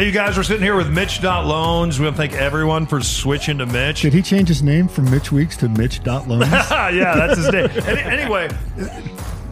Hey, 0.00 0.06
you 0.06 0.12
guys, 0.12 0.38
we're 0.38 0.44
sitting 0.44 0.62
here 0.62 0.76
with 0.76 0.88
Mitch 0.88 1.22
Loans. 1.22 1.98
We 1.98 2.06
want 2.06 2.16
to 2.16 2.22
thank 2.22 2.32
everyone 2.32 2.86
for 2.86 3.02
switching 3.02 3.58
to 3.58 3.66
Mitch. 3.66 4.00
Did 4.00 4.14
he 4.14 4.22
change 4.22 4.48
his 4.48 4.62
name 4.62 4.88
from 4.88 5.10
Mitch 5.10 5.30
Weeks 5.30 5.58
to 5.58 5.68
Mitch 5.68 6.00
Loans? 6.06 6.48
yeah, 6.50 7.14
that's 7.14 7.36
his 7.36 7.52
name. 7.52 7.68
Any, 7.86 8.00
anyway, 8.00 8.48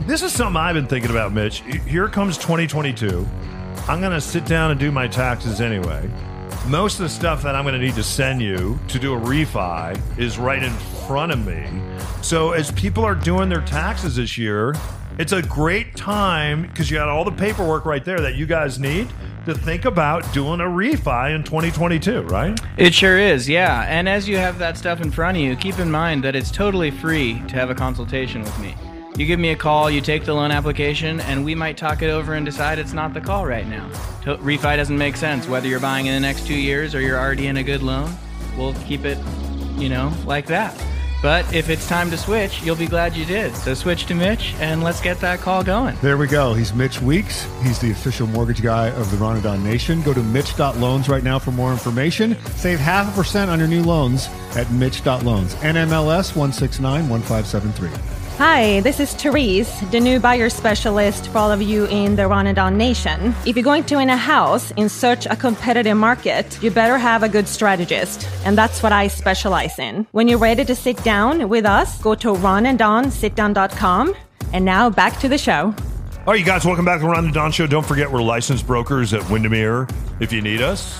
this 0.08 0.22
is 0.22 0.32
something 0.32 0.56
I've 0.56 0.74
been 0.74 0.86
thinking 0.86 1.10
about, 1.10 1.34
Mitch. 1.34 1.60
Here 1.86 2.08
comes 2.08 2.38
2022. 2.38 3.28
I'm 3.88 4.00
going 4.00 4.12
to 4.12 4.20
sit 4.22 4.46
down 4.46 4.70
and 4.70 4.80
do 4.80 4.90
my 4.90 5.06
taxes 5.06 5.60
anyway. 5.60 6.10
Most 6.66 6.94
of 6.94 7.00
the 7.00 7.10
stuff 7.10 7.42
that 7.42 7.54
I'm 7.54 7.64
going 7.64 7.78
to 7.78 7.86
need 7.86 7.94
to 7.94 8.02
send 8.02 8.40
you 8.40 8.80
to 8.88 8.98
do 8.98 9.14
a 9.14 9.20
refi 9.20 10.00
is 10.18 10.38
right 10.38 10.62
in 10.62 10.72
front 11.06 11.32
of 11.32 11.46
me. 11.46 11.68
So, 12.22 12.52
as 12.52 12.72
people 12.72 13.04
are 13.04 13.14
doing 13.14 13.50
their 13.50 13.60
taxes 13.60 14.16
this 14.16 14.38
year, 14.38 14.74
it's 15.18 15.32
a 15.32 15.42
great 15.42 15.94
time 15.94 16.62
because 16.62 16.90
you 16.90 16.96
got 16.96 17.08
all 17.08 17.24
the 17.24 17.30
paperwork 17.30 17.84
right 17.84 18.04
there 18.04 18.20
that 18.20 18.34
you 18.34 18.46
guys 18.46 18.78
need 18.78 19.12
to 19.44 19.54
think 19.54 19.84
about 19.84 20.30
doing 20.32 20.60
a 20.60 20.64
refi 20.64 21.34
in 21.34 21.44
2022, 21.44 22.22
right? 22.22 22.58
It 22.78 22.94
sure 22.94 23.18
is, 23.18 23.46
yeah. 23.46 23.82
And 23.82 24.08
as 24.08 24.26
you 24.26 24.38
have 24.38 24.58
that 24.58 24.78
stuff 24.78 25.02
in 25.02 25.10
front 25.10 25.36
of 25.36 25.42
you, 25.42 25.54
keep 25.54 25.78
in 25.78 25.90
mind 25.90 26.24
that 26.24 26.34
it's 26.34 26.50
totally 26.50 26.90
free 26.90 27.42
to 27.48 27.56
have 27.56 27.68
a 27.68 27.74
consultation 27.74 28.42
with 28.42 28.58
me. 28.58 28.74
You 29.18 29.26
give 29.26 29.40
me 29.40 29.50
a 29.50 29.56
call, 29.56 29.90
you 29.90 30.00
take 30.00 30.24
the 30.24 30.32
loan 30.32 30.52
application, 30.52 31.18
and 31.18 31.44
we 31.44 31.52
might 31.52 31.76
talk 31.76 32.02
it 32.02 32.08
over 32.08 32.34
and 32.34 32.46
decide 32.46 32.78
it's 32.78 32.92
not 32.92 33.14
the 33.14 33.20
call 33.20 33.44
right 33.44 33.66
now. 33.66 33.90
To- 34.22 34.36
refi 34.36 34.76
doesn't 34.76 34.96
make 34.96 35.16
sense 35.16 35.48
whether 35.48 35.66
you're 35.66 35.80
buying 35.80 36.06
in 36.06 36.14
the 36.14 36.20
next 36.20 36.46
two 36.46 36.54
years 36.54 36.94
or 36.94 37.00
you're 37.00 37.18
already 37.18 37.48
in 37.48 37.56
a 37.56 37.64
good 37.64 37.82
loan. 37.82 38.12
We'll 38.56 38.74
keep 38.74 39.04
it, 39.04 39.18
you 39.76 39.88
know, 39.88 40.12
like 40.24 40.46
that. 40.46 40.72
But 41.20 41.52
if 41.52 41.68
it's 41.68 41.88
time 41.88 42.12
to 42.12 42.16
switch, 42.16 42.62
you'll 42.62 42.76
be 42.76 42.86
glad 42.86 43.16
you 43.16 43.24
did. 43.24 43.56
So 43.56 43.74
switch 43.74 44.06
to 44.06 44.14
Mitch 44.14 44.54
and 44.60 44.84
let's 44.84 45.00
get 45.00 45.18
that 45.18 45.40
call 45.40 45.64
going. 45.64 45.96
There 46.00 46.16
we 46.16 46.28
go. 46.28 46.54
He's 46.54 46.72
Mitch 46.72 47.02
Weeks. 47.02 47.44
He's 47.64 47.80
the 47.80 47.90
official 47.90 48.28
mortgage 48.28 48.62
guy 48.62 48.90
of 48.90 49.10
the 49.10 49.16
Ronadon 49.16 49.64
Nation. 49.64 50.00
Go 50.02 50.14
to 50.14 50.22
Mitch.loans 50.22 51.08
right 51.08 51.24
now 51.24 51.40
for 51.40 51.50
more 51.50 51.72
information. 51.72 52.36
Save 52.50 52.78
half 52.78 53.12
a 53.12 53.16
percent 53.16 53.50
on 53.50 53.58
your 53.58 53.66
new 53.66 53.82
loans 53.82 54.28
at 54.54 54.70
Mitch.loans. 54.70 55.56
NMLS 55.56 56.34
1691573. 56.34 58.07
Hi, 58.38 58.78
this 58.82 59.00
is 59.00 59.12
Therese, 59.14 59.80
the 59.90 59.98
new 59.98 60.20
buyer 60.20 60.48
specialist 60.48 61.26
for 61.30 61.38
all 61.38 61.50
of 61.50 61.60
you 61.60 61.86
in 61.86 62.14
the 62.14 62.22
Ronadon 62.22 62.76
Nation. 62.76 63.34
If 63.44 63.56
you're 63.56 63.64
going 63.64 63.82
to 63.86 63.96
own 63.96 64.10
a 64.10 64.16
house 64.16 64.70
in 64.76 64.88
such 64.88 65.26
a 65.26 65.34
competitive 65.34 65.96
market, 65.96 66.62
you 66.62 66.70
better 66.70 66.98
have 66.98 67.24
a 67.24 67.28
good 67.28 67.48
strategist. 67.48 68.28
And 68.44 68.56
that's 68.56 68.80
what 68.80 68.92
I 68.92 69.08
specialize 69.08 69.80
in. 69.80 70.06
When 70.12 70.28
you're 70.28 70.38
ready 70.38 70.64
to 70.66 70.76
sit 70.76 71.02
down 71.02 71.48
with 71.48 71.66
us, 71.66 72.00
go 72.00 72.14
to 72.14 72.28
ronanddonsitdown.com. 72.28 74.14
And 74.52 74.64
now 74.64 74.88
back 74.88 75.18
to 75.18 75.28
the 75.28 75.36
show. 75.36 75.74
All 76.24 76.32
right, 76.32 76.38
you 76.38 76.46
guys, 76.46 76.64
welcome 76.64 76.84
back 76.84 77.00
to 77.00 77.06
the 77.06 77.10
Ron 77.10 77.24
and 77.24 77.34
Don 77.34 77.50
Show. 77.50 77.66
Don't 77.66 77.84
forget, 77.84 78.08
we're 78.08 78.22
licensed 78.22 78.68
brokers 78.68 79.12
at 79.14 79.28
Windermere. 79.28 79.88
If 80.20 80.32
you 80.32 80.42
need 80.42 80.62
us, 80.62 80.96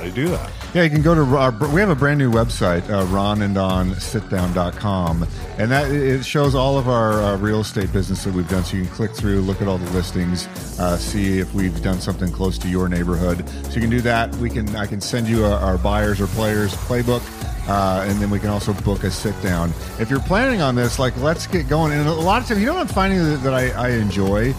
how 0.00 0.10
do 0.10 0.28
that? 0.28 0.50
Yeah, 0.74 0.82
you 0.84 0.90
can 0.90 1.02
go 1.02 1.14
to 1.14 1.20
our, 1.36 1.50
we 1.68 1.80
have 1.80 1.90
a 1.90 1.94
brand 1.94 2.18
new 2.18 2.32
website, 2.32 2.88
uh, 2.88 3.04
ronanddonsitdown.com, 3.06 5.26
and 5.58 5.70
that 5.70 5.90
it 5.90 6.24
shows 6.24 6.54
all 6.54 6.78
of 6.78 6.88
our 6.88 7.20
uh, 7.22 7.36
real 7.36 7.60
estate 7.60 7.92
business 7.92 8.24
that 8.24 8.32
we've 8.32 8.48
done. 8.48 8.64
So 8.64 8.78
you 8.78 8.84
can 8.84 8.92
click 8.92 9.10
through, 9.12 9.42
look 9.42 9.60
at 9.60 9.68
all 9.68 9.76
the 9.78 9.90
listings, 9.90 10.46
uh, 10.78 10.96
see 10.96 11.38
if 11.38 11.52
we've 11.52 11.82
done 11.82 12.00
something 12.00 12.32
close 12.32 12.56
to 12.58 12.68
your 12.68 12.88
neighborhood. 12.88 13.46
So 13.66 13.74
you 13.74 13.80
can 13.80 13.90
do 13.90 14.00
that. 14.02 14.32
We 14.36 14.48
can 14.48 14.74
I 14.74 14.86
can 14.86 15.00
send 15.00 15.26
you 15.28 15.44
a, 15.44 15.56
our 15.56 15.76
buyers 15.76 16.20
or 16.20 16.28
players 16.28 16.72
playbook. 16.74 17.22
Uh, 17.68 18.06
and 18.08 18.18
then 18.20 18.30
we 18.30 18.38
can 18.40 18.48
also 18.48 18.72
book 18.72 19.04
a 19.04 19.10
sit 19.10 19.38
down. 19.42 19.74
If 20.00 20.08
you're 20.10 20.20
planning 20.20 20.62
on 20.62 20.74
this, 20.74 20.98
like, 20.98 21.14
let's 21.18 21.46
get 21.46 21.68
going. 21.68 21.92
And 21.92 22.08
a 22.08 22.12
lot 22.12 22.42
of 22.42 22.48
times, 22.48 22.60
you 22.60 22.66
know 22.66 22.74
what 22.74 22.80
I'm 22.80 22.88
finding 22.88 23.22
that, 23.22 23.42
that 23.44 23.54
I, 23.54 23.70
I 23.70 23.90
enjoy 23.90 24.52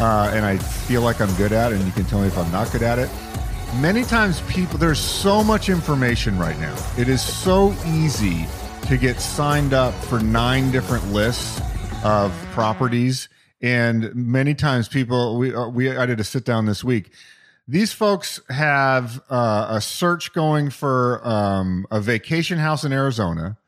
uh, 0.00 0.32
and 0.34 0.44
I 0.44 0.56
feel 0.56 1.02
like 1.02 1.20
I'm 1.20 1.32
good 1.34 1.52
at, 1.52 1.72
and 1.72 1.84
you 1.84 1.92
can 1.92 2.06
tell 2.06 2.20
me 2.20 2.26
if 2.26 2.36
I'm 2.36 2.50
not 2.50 2.72
good 2.72 2.82
at 2.82 2.98
it 2.98 3.08
many 3.74 4.04
times 4.04 4.40
people 4.42 4.78
there's 4.78 4.98
so 4.98 5.44
much 5.44 5.68
information 5.68 6.38
right 6.38 6.58
now. 6.58 6.76
It 6.96 7.08
is 7.08 7.22
so 7.22 7.74
easy 7.86 8.46
to 8.86 8.96
get 8.96 9.20
signed 9.20 9.74
up 9.74 9.94
for 10.04 10.20
nine 10.20 10.70
different 10.70 11.12
lists 11.12 11.60
of 12.04 12.32
properties. 12.52 13.28
And 13.60 14.14
many 14.14 14.54
times 14.54 14.88
people 14.88 15.38
we 15.38 15.54
uh, 15.54 15.68
we 15.68 15.96
I 15.96 16.06
did 16.06 16.20
a 16.20 16.24
sit 16.24 16.44
down 16.44 16.66
this 16.66 16.84
week. 16.84 17.10
These 17.68 17.92
folks 17.92 18.40
have 18.48 19.20
uh, 19.28 19.66
a 19.70 19.80
search 19.80 20.32
going 20.32 20.70
for 20.70 21.26
um, 21.26 21.86
a 21.90 22.00
vacation 22.00 22.58
house 22.58 22.84
in 22.84 22.92
Arizona 22.92 23.58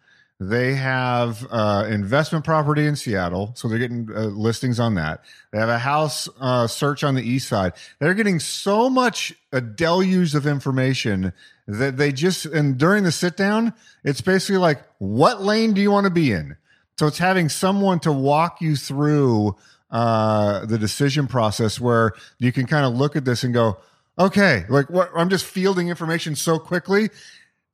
they 0.41 0.75
have 0.75 1.45
uh, 1.51 1.85
investment 1.89 2.45
property 2.45 2.87
in 2.87 2.95
Seattle, 2.95 3.53
so 3.57 3.67
they're 3.67 3.79
getting 3.79 4.09
uh, 4.15 4.27
listings 4.27 4.79
on 4.79 4.95
that. 4.95 5.25
They 5.53 5.59
have 5.59 5.69
a 5.69 5.79
house 5.79 6.29
uh, 6.41 6.69
search 6.69 7.03
on 7.03 7.17
the 7.17 7.23
east 7.23 7.49
side. 7.49 7.73
They're 7.99 8.15
getting 8.15 8.39
so 8.39 8.89
much 8.89 9.35
a 9.53 9.61
deluge 9.61 10.37
of 10.37 10.47
information 10.47 11.33
that 11.67 11.97
they 11.97 12.13
just 12.13 12.47
and 12.47 12.79
during 12.79 13.03
the 13.03 13.11
sit 13.11 13.37
down, 13.37 13.75
it's 14.05 14.21
basically 14.21 14.59
like, 14.59 14.81
what 14.99 15.43
lane 15.43 15.75
do 15.75 15.81
you 15.81 15.91
want 15.91 16.05
to 16.05 16.11
be 16.11 16.31
in? 16.31 16.57
So 16.99 17.09
it's 17.09 17.19
having 17.19 17.49
someone 17.49 17.99
to 18.01 18.13
walk 18.13 18.61
you 18.61 18.77
through 18.77 19.57
uh, 19.91 20.67
the 20.67 20.79
decision 20.79 21.27
process 21.27 21.81
where 21.81 22.13
you 22.39 22.53
can 22.53 22.67
kind 22.67 22.87
of 22.87 22.95
look 22.95 23.17
at 23.17 23.25
this 23.25 23.43
and 23.43 23.53
go, 23.53 23.79
okay, 24.19 24.67
like 24.69 24.89
what? 24.89 25.11
I'm 25.17 25.31
just 25.31 25.45
fielding 25.45 25.89
information 25.89 26.37
so 26.37 26.61
quickly 26.61 27.11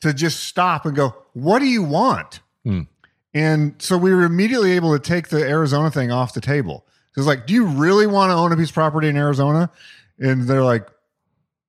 to 0.00 0.14
just 0.14 0.44
stop 0.44 0.86
and 0.86 0.96
go, 0.96 1.14
what 1.34 1.58
do 1.58 1.66
you 1.66 1.82
want? 1.82 2.40
And 3.34 3.74
so 3.78 3.98
we 3.98 4.14
were 4.14 4.22
immediately 4.22 4.72
able 4.72 4.92
to 4.92 4.98
take 4.98 5.28
the 5.28 5.42
Arizona 5.42 5.90
thing 5.90 6.12
off 6.12 6.34
the 6.34 6.40
table. 6.40 6.86
It's 7.16 7.26
like, 7.26 7.46
do 7.46 7.54
you 7.54 7.66
really 7.66 8.06
want 8.06 8.30
to 8.30 8.34
own 8.34 8.52
a 8.52 8.56
piece 8.56 8.68
of 8.68 8.74
property 8.74 9.08
in 9.08 9.16
Arizona? 9.16 9.70
And 10.18 10.44
they're 10.44 10.64
like, 10.64 10.88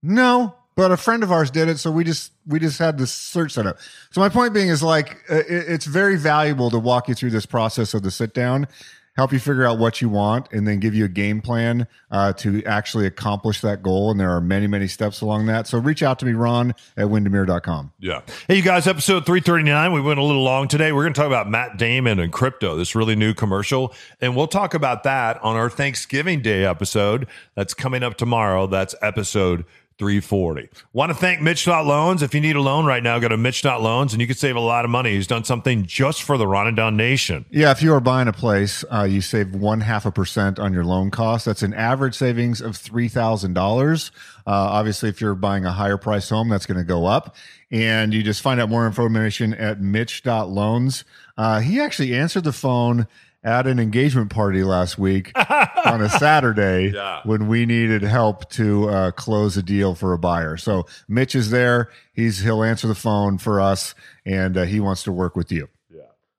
no, 0.01 0.55
but 0.75 0.91
a 0.91 0.97
friend 0.97 1.23
of 1.23 1.31
ours 1.31 1.49
did 1.49 1.69
it, 1.69 1.79
so 1.79 1.89
we 1.89 2.03
just 2.03 2.31
we 2.45 2.59
just 2.59 2.77
had 2.79 2.97
this 2.97 3.11
search 3.11 3.53
set 3.53 3.65
up. 3.65 3.77
So 4.11 4.21
my 4.21 4.29
point 4.29 4.53
being 4.53 4.67
is 4.67 4.83
like, 4.83 5.23
uh, 5.29 5.37
it, 5.37 5.45
it's 5.47 5.85
very 5.85 6.17
valuable 6.17 6.69
to 6.69 6.77
walk 6.77 7.07
you 7.07 7.15
through 7.15 7.31
this 7.31 7.45
process 7.45 7.93
of 7.93 8.03
the 8.03 8.11
sit 8.11 8.33
down, 8.33 8.67
help 9.15 9.31
you 9.31 9.39
figure 9.39 9.65
out 9.65 9.79
what 9.79 10.01
you 10.01 10.09
want, 10.09 10.51
and 10.51 10.67
then 10.67 10.79
give 10.79 10.93
you 10.93 11.05
a 11.05 11.09
game 11.09 11.41
plan 11.41 11.87
uh, 12.11 12.33
to 12.33 12.63
actually 12.65 13.05
accomplish 13.05 13.61
that 13.61 13.81
goal. 13.81 14.11
And 14.11 14.19
there 14.19 14.31
are 14.31 14.41
many 14.41 14.67
many 14.67 14.87
steps 14.87 15.21
along 15.21 15.45
that. 15.47 15.67
So 15.67 15.77
reach 15.77 16.03
out 16.03 16.19
to 16.19 16.25
me, 16.25 16.33
Ron 16.33 16.75
at 16.97 17.09
Windermere.com. 17.09 17.91
Yeah. 17.99 18.21
Hey, 18.47 18.55
you 18.57 18.61
guys, 18.61 18.87
episode 18.87 19.25
339. 19.25 19.93
We 19.93 20.01
went 20.01 20.19
a 20.19 20.23
little 20.23 20.43
long 20.43 20.67
today. 20.67 20.91
We're 20.91 21.03
going 21.03 21.13
to 21.13 21.19
talk 21.19 21.27
about 21.27 21.49
Matt 21.49 21.77
Damon 21.77 22.19
and 22.19 22.31
crypto, 22.31 22.75
this 22.75 22.95
really 22.95 23.15
new 23.15 23.33
commercial. 23.33 23.93
And 24.21 24.35
we'll 24.35 24.47
talk 24.47 24.73
about 24.73 25.03
that 25.03 25.41
on 25.43 25.55
our 25.55 25.69
Thanksgiving 25.69 26.41
Day 26.41 26.65
episode 26.65 27.27
that's 27.55 27.73
coming 27.73 28.03
up 28.03 28.17
tomorrow. 28.17 28.67
That's 28.67 28.95
episode 29.01 29.65
340. 29.97 30.69
Want 30.91 31.09
to 31.09 31.15
thank 31.15 31.41
Mitch 31.41 31.65
Loans. 31.67 32.21
If 32.21 32.33
you 32.33 32.41
need 32.41 32.55
a 32.57 32.61
loan 32.61 32.85
right 32.85 33.01
now, 33.01 33.17
go 33.19 33.29
to 33.29 33.37
Mitch 33.37 33.63
Loans 33.63 34.11
and 34.11 34.19
you 34.21 34.27
can 34.27 34.35
save 34.35 34.55
a 34.55 34.59
lot 34.59 34.83
of 34.83 34.91
money. 34.91 35.11
He's 35.11 35.27
done 35.27 35.45
something 35.45 35.85
just 35.85 36.23
for 36.23 36.37
the 36.37 36.45
Ron 36.47 36.67
and 36.67 36.75
Don 36.75 36.97
Nation. 36.97 37.45
Yeah, 37.49 37.71
if 37.71 37.81
you 37.81 37.93
are 37.93 38.01
buying 38.01 38.27
a 38.27 38.33
place, 38.33 38.83
uh, 38.91 39.03
you 39.03 39.21
save 39.21 39.55
one 39.55 39.81
half 39.81 40.05
a 40.05 40.11
percent 40.11 40.59
on 40.59 40.73
your 40.73 40.83
loan 40.83 41.11
cost. 41.11 41.45
That's 41.45 41.63
an 41.63 41.73
average 41.73 42.15
savings 42.15 42.59
of 42.59 42.75
three 42.75 43.07
thousand 43.07 43.57
uh, 43.57 43.61
dollars. 43.61 44.11
Obviously, 44.45 45.09
if 45.09 45.21
you're 45.21 45.35
buying 45.35 45.65
a 45.65 45.71
higher 45.71 45.97
price 45.97 46.29
home, 46.29 46.49
that's 46.49 46.65
going 46.65 46.77
to 46.77 46.83
go 46.83 47.05
up. 47.05 47.35
And 47.71 48.13
you 48.13 48.21
just 48.21 48.41
find 48.41 48.59
out 48.59 48.69
more 48.69 48.85
information 48.85 49.53
at 49.53 49.81
Mitch.loans. 49.81 51.03
Uh, 51.37 51.59
he 51.61 51.79
actually 51.79 52.13
answered 52.13 52.43
the 52.43 52.53
phone 52.53 53.07
at 53.45 53.65
an 53.67 53.79
engagement 53.79 54.29
party 54.29 54.63
last 54.63 54.97
week 54.97 55.31
on 55.85 56.01
a 56.01 56.09
Saturday 56.09 56.89
Yeah. 56.93 57.21
when 57.23 57.47
we 57.47 57.65
needed 57.65 58.01
help 58.01 58.49
to 58.51 58.89
uh, 58.89 59.11
close 59.11 59.55
a 59.55 59.63
deal 59.63 59.95
for 59.95 60.11
a 60.11 60.17
buyer. 60.17 60.57
So 60.57 60.85
Mitch 61.07 61.35
is 61.35 61.51
there. 61.51 61.89
He's 62.11 62.39
he'll 62.39 62.63
answer 62.63 62.87
the 62.87 62.95
phone 62.95 63.37
for 63.37 63.61
us, 63.61 63.95
and 64.25 64.57
uh, 64.57 64.63
he 64.63 64.79
wants 64.81 65.03
to 65.03 65.11
work 65.13 65.35
with 65.37 65.51
you. 65.51 65.69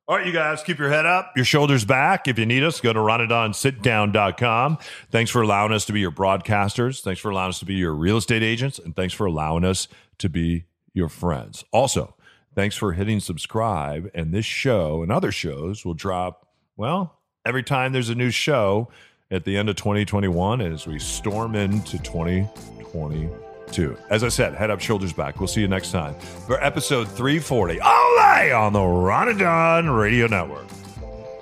All 0.08 0.16
right, 0.16 0.24
you 0.24 0.32
guys, 0.32 0.62
keep 0.62 0.78
your 0.78 0.88
head 0.88 1.04
up, 1.04 1.32
your 1.34 1.44
shoulders 1.44 1.84
back. 1.84 2.28
If 2.28 2.38
you 2.38 2.46
need 2.46 2.62
us, 2.62 2.80
go 2.80 2.92
to 2.92 3.00
ronanddonsitdown.com. 3.00 4.78
Thanks 5.10 5.30
for 5.32 5.42
allowing 5.42 5.72
us 5.72 5.84
to 5.86 5.92
be 5.92 5.98
your 5.98 6.12
broadcasters. 6.12 7.00
Thanks 7.02 7.20
for 7.20 7.30
allowing 7.30 7.48
us 7.48 7.58
to 7.58 7.64
be 7.64 7.74
your 7.74 7.92
real 7.92 8.16
estate 8.18 8.42
agents. 8.44 8.78
And 8.78 8.94
thanks 8.94 9.14
for 9.14 9.26
allowing 9.26 9.64
us 9.64 9.88
to 10.18 10.28
be 10.28 10.64
your 10.94 11.08
friends. 11.08 11.64
Also, 11.72 12.14
thanks 12.54 12.76
for 12.76 12.92
hitting 12.92 13.18
subscribe. 13.18 14.08
And 14.14 14.32
this 14.32 14.46
show 14.46 15.02
and 15.02 15.10
other 15.10 15.32
shows 15.32 15.84
will 15.84 15.94
drop, 15.94 16.45
well, 16.76 17.18
every 17.44 17.62
time 17.62 17.92
there's 17.92 18.10
a 18.10 18.14
new 18.14 18.30
show 18.30 18.88
at 19.30 19.44
the 19.44 19.56
end 19.56 19.68
of 19.68 19.76
2021 19.76 20.60
as 20.60 20.86
we 20.86 20.98
storm 20.98 21.54
into 21.54 21.98
2022. 21.98 23.96
As 24.10 24.22
I 24.22 24.28
said, 24.28 24.54
head 24.54 24.70
up, 24.70 24.80
shoulders 24.80 25.12
back. 25.12 25.40
We'll 25.40 25.48
see 25.48 25.60
you 25.60 25.68
next 25.68 25.90
time 25.90 26.14
for 26.46 26.62
episode 26.62 27.08
340. 27.08 27.80
Ole 27.80 28.52
on 28.52 28.72
the 28.72 28.82
Ron 28.82 29.28
and 29.30 29.38
Don 29.38 29.90
Radio 29.90 30.26
Network. 30.26 30.66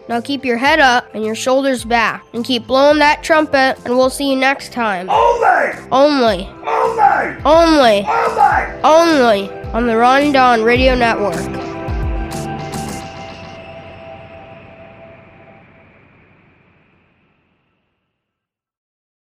Now 0.08 0.20
keep 0.20 0.44
your 0.44 0.58
head 0.58 0.80
up 0.80 1.14
and 1.14 1.24
your 1.24 1.34
shoulders 1.34 1.84
back 1.84 2.24
and 2.34 2.44
keep 2.44 2.66
blowing 2.66 2.98
that 2.98 3.22
trumpet 3.22 3.76
and 3.84 3.96
we'll 3.96 4.10
see 4.10 4.30
you 4.30 4.36
next 4.36 4.72
time. 4.72 5.08
Only! 5.08 5.72
Only. 5.90 6.46
Only! 6.66 7.42
Only. 7.44 8.04
Only! 8.04 8.82
Only 8.84 9.50
on 9.72 9.86
the 9.86 9.96
Ron 9.96 10.32
Don 10.32 10.62
Radio 10.62 10.94
Network. 10.94 11.73